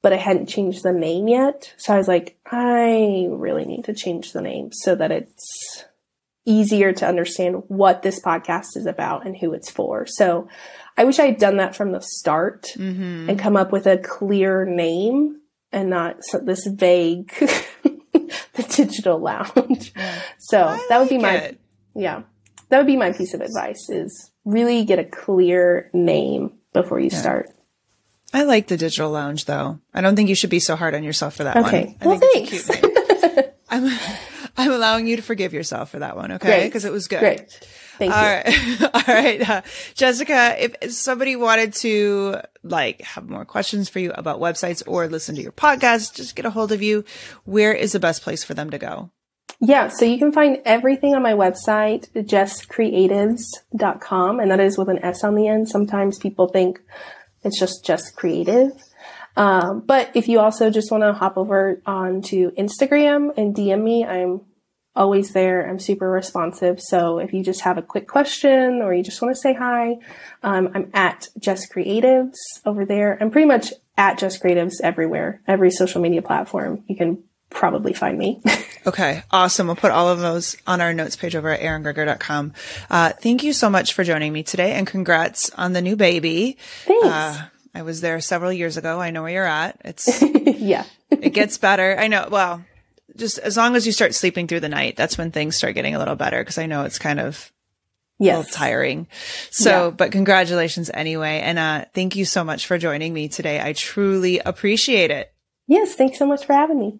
but 0.01 0.13
I 0.13 0.17
hadn't 0.17 0.49
changed 0.49 0.81
the 0.81 0.93
name 0.93 1.27
yet. 1.27 1.75
So 1.77 1.93
I 1.93 1.97
was 1.97 2.07
like, 2.07 2.37
I 2.45 3.27
really 3.29 3.65
need 3.65 3.83
to 3.85 3.93
change 3.93 4.31
the 4.31 4.41
name 4.41 4.71
so 4.71 4.95
that 4.95 5.11
it's 5.11 5.85
easier 6.45 6.91
to 6.93 7.07
understand 7.07 7.63
what 7.67 8.01
this 8.01 8.19
podcast 8.19 8.75
is 8.75 8.85
about 8.85 9.25
and 9.25 9.37
who 9.37 9.53
it's 9.53 9.69
for. 9.69 10.05
So 10.07 10.47
I 10.97 11.03
wish 11.03 11.19
I 11.19 11.27
had 11.27 11.37
done 11.37 11.57
that 11.57 11.75
from 11.75 11.91
the 11.91 12.01
start 12.01 12.67
hmm 12.75 13.29
and 13.29 13.37
come 13.39 13.55
up 13.55 13.71
with 13.71 13.85
a 13.87 13.97
clear 13.97 14.65
name 14.65 15.37
and 15.71 15.89
not 15.89 16.17
this 16.43 16.65
vague 16.67 17.31
the 17.83 18.63
digital 18.75 19.19
lounge. 19.19 19.93
So 20.39 20.63
I 20.63 20.85
that 20.89 20.99
would 20.99 21.09
be 21.09 21.17
my 21.17 21.35
it. 21.35 21.59
yeah. 21.95 22.23
That 22.69 22.77
would 22.77 22.87
be 22.87 22.97
my 22.97 23.11
piece 23.11 23.33
of 23.33 23.41
advice 23.41 23.89
is 23.89 24.31
really 24.45 24.83
get 24.85 24.97
a 24.97 25.03
clear 25.03 25.89
name 25.93 26.53
before 26.73 26.99
you 26.99 27.09
Yeah. 27.11 27.19
start. 27.21 27.49
I 28.33 28.43
like 28.43 28.67
the 28.67 28.77
digital 28.77 29.11
lounge 29.11 29.45
though. 29.45 29.79
I 29.93 30.01
don't 30.01 30.15
think 30.15 30.29
you 30.29 30.35
should 30.35 30.49
be 30.49 30.59
so 30.59 30.75
hard 30.75 30.95
on 30.95 31.03
yourself 31.03 31.35
for 31.35 31.43
that 31.43 31.57
Okay. 31.57 31.85
one. 31.85 31.95
I 32.01 32.07
Well, 32.07 32.19
think 32.19 32.53
it's 32.53 32.69
a 32.69 32.73
thanks. 32.73 33.49
I'm 33.69 33.85
I'm 34.57 34.71
allowing 34.71 35.07
you 35.07 35.15
to 35.15 35.21
forgive 35.21 35.53
yourself 35.53 35.91
for 35.91 35.99
that 35.99 36.15
one, 36.15 36.31
okay? 36.33 36.65
Because 36.65 36.85
it 36.85 36.91
was 36.91 37.07
good. 37.07 37.19
Great. 37.19 37.51
Thank 37.97 38.13
All 38.13 38.21
you. 38.21 38.27
right. 38.27 38.81
All 38.95 39.15
right. 39.15 39.49
Uh, 39.49 39.61
Jessica, 39.93 40.55
if 40.57 40.91
somebody 40.91 41.35
wanted 41.35 41.73
to 41.75 42.41
like 42.63 43.01
have 43.01 43.29
more 43.29 43.45
questions 43.45 43.89
for 43.89 43.99
you 43.99 44.11
about 44.13 44.39
websites 44.39 44.81
or 44.87 45.07
listen 45.07 45.35
to 45.35 45.41
your 45.41 45.51
podcast, 45.51 46.15
just 46.15 46.35
get 46.35 46.45
a 46.45 46.49
hold 46.49 46.71
of 46.71 46.81
you. 46.81 47.03
Where 47.45 47.73
is 47.73 47.91
the 47.91 47.99
best 47.99 48.23
place 48.23 48.43
for 48.43 48.53
them 48.53 48.69
to 48.71 48.77
go? 48.77 49.11
Yeah, 49.59 49.89
so 49.89 50.05
you 50.05 50.17
can 50.17 50.31
find 50.31 50.59
everything 50.65 51.13
on 51.13 51.21
my 51.21 51.33
website, 51.33 52.09
justcreatives.com, 52.15 54.39
and 54.39 54.49
that 54.49 54.59
is 54.59 54.75
with 54.75 54.89
an 54.89 55.05
S 55.05 55.23
on 55.23 55.35
the 55.35 55.47
end. 55.47 55.69
Sometimes 55.69 56.17
people 56.17 56.47
think 56.47 56.81
it's 57.43 57.59
just 57.59 57.85
just 57.85 58.15
creative. 58.15 58.71
Um, 59.41 59.79
but 59.79 60.11
if 60.13 60.27
you 60.27 60.39
also 60.39 60.69
just 60.69 60.91
want 60.91 61.01
to 61.03 61.13
hop 61.13 61.35
over 61.35 61.81
onto 61.83 62.51
Instagram 62.51 63.35
and 63.35 63.55
DM 63.55 63.81
me, 63.81 64.05
I'm 64.05 64.41
always 64.95 65.33
there. 65.33 65.67
I'm 65.67 65.79
super 65.79 66.07
responsive. 66.11 66.79
So 66.79 67.17
if 67.17 67.33
you 67.33 67.43
just 67.43 67.61
have 67.61 67.79
a 67.79 67.81
quick 67.81 68.07
question 68.07 68.83
or 68.83 68.93
you 68.93 69.01
just 69.01 69.19
want 69.19 69.33
to 69.33 69.41
say 69.41 69.55
hi, 69.55 69.97
um, 70.43 70.69
I'm 70.75 70.91
at 70.93 71.29
Just 71.39 71.73
Creatives 71.73 72.35
over 72.67 72.85
there. 72.85 73.17
I'm 73.19 73.31
pretty 73.31 73.47
much 73.47 73.73
at 73.97 74.19
Just 74.19 74.43
Creatives 74.43 74.75
everywhere, 74.83 75.41
every 75.47 75.71
social 75.71 76.01
media 76.01 76.21
platform. 76.21 76.83
You 76.87 76.95
can 76.95 77.23
probably 77.49 77.93
find 77.93 78.19
me. 78.19 78.41
okay. 78.85 79.23
Awesome. 79.31 79.65
We'll 79.65 79.75
put 79.75 79.91
all 79.91 80.07
of 80.07 80.19
those 80.19 80.55
on 80.67 80.81
our 80.81 80.93
notes 80.93 81.15
page 81.15 81.35
over 81.35 81.49
at 81.49 81.61
eringreger.com. 81.61 82.53
Uh, 82.91 83.09
thank 83.13 83.43
you 83.43 83.53
so 83.53 83.71
much 83.71 83.93
for 83.93 84.03
joining 84.03 84.33
me 84.33 84.43
today 84.43 84.73
and 84.73 84.85
congrats 84.85 85.49
on 85.51 85.73
the 85.73 85.81
new 85.81 85.95
baby. 85.95 86.57
Thanks. 86.85 87.07
Uh, 87.07 87.45
I 87.73 87.83
was 87.83 88.01
there 88.01 88.19
several 88.19 88.51
years 88.51 88.77
ago. 88.77 88.99
I 88.99 89.11
know 89.11 89.23
where 89.23 89.31
you're 89.31 89.45
at. 89.45 89.79
It's, 89.85 90.21
yeah, 90.45 90.85
it 91.09 91.29
gets 91.31 91.57
better. 91.57 91.97
I 91.97 92.07
know. 92.07 92.27
Well, 92.29 92.63
just 93.15 93.39
as 93.39 93.57
long 93.57 93.75
as 93.75 93.85
you 93.85 93.91
start 93.91 94.13
sleeping 94.13 94.47
through 94.47 94.59
the 94.59 94.69
night, 94.69 94.95
that's 94.95 95.17
when 95.17 95.31
things 95.31 95.55
start 95.55 95.75
getting 95.75 95.95
a 95.95 95.99
little 95.99 96.15
better. 96.15 96.43
Cause 96.43 96.57
I 96.57 96.65
know 96.65 96.83
it's 96.83 96.99
kind 96.99 97.19
of 97.19 97.51
yes. 98.19 98.35
a 98.35 98.37
little 98.39 98.51
tiring. 98.51 99.07
So, 99.49 99.69
yeah. 99.69 99.89
but 99.91 100.11
congratulations 100.11 100.89
anyway. 100.93 101.41
And, 101.43 101.59
uh, 101.59 101.85
thank 101.93 102.15
you 102.15 102.25
so 102.25 102.43
much 102.43 102.67
for 102.67 102.77
joining 102.77 103.13
me 103.13 103.27
today. 103.27 103.61
I 103.61 103.73
truly 103.73 104.39
appreciate 104.39 105.11
it. 105.11 105.33
Yes. 105.67 105.95
Thanks 105.95 106.19
so 106.19 106.25
much 106.25 106.45
for 106.45 106.53
having 106.53 106.79
me. 106.79 106.99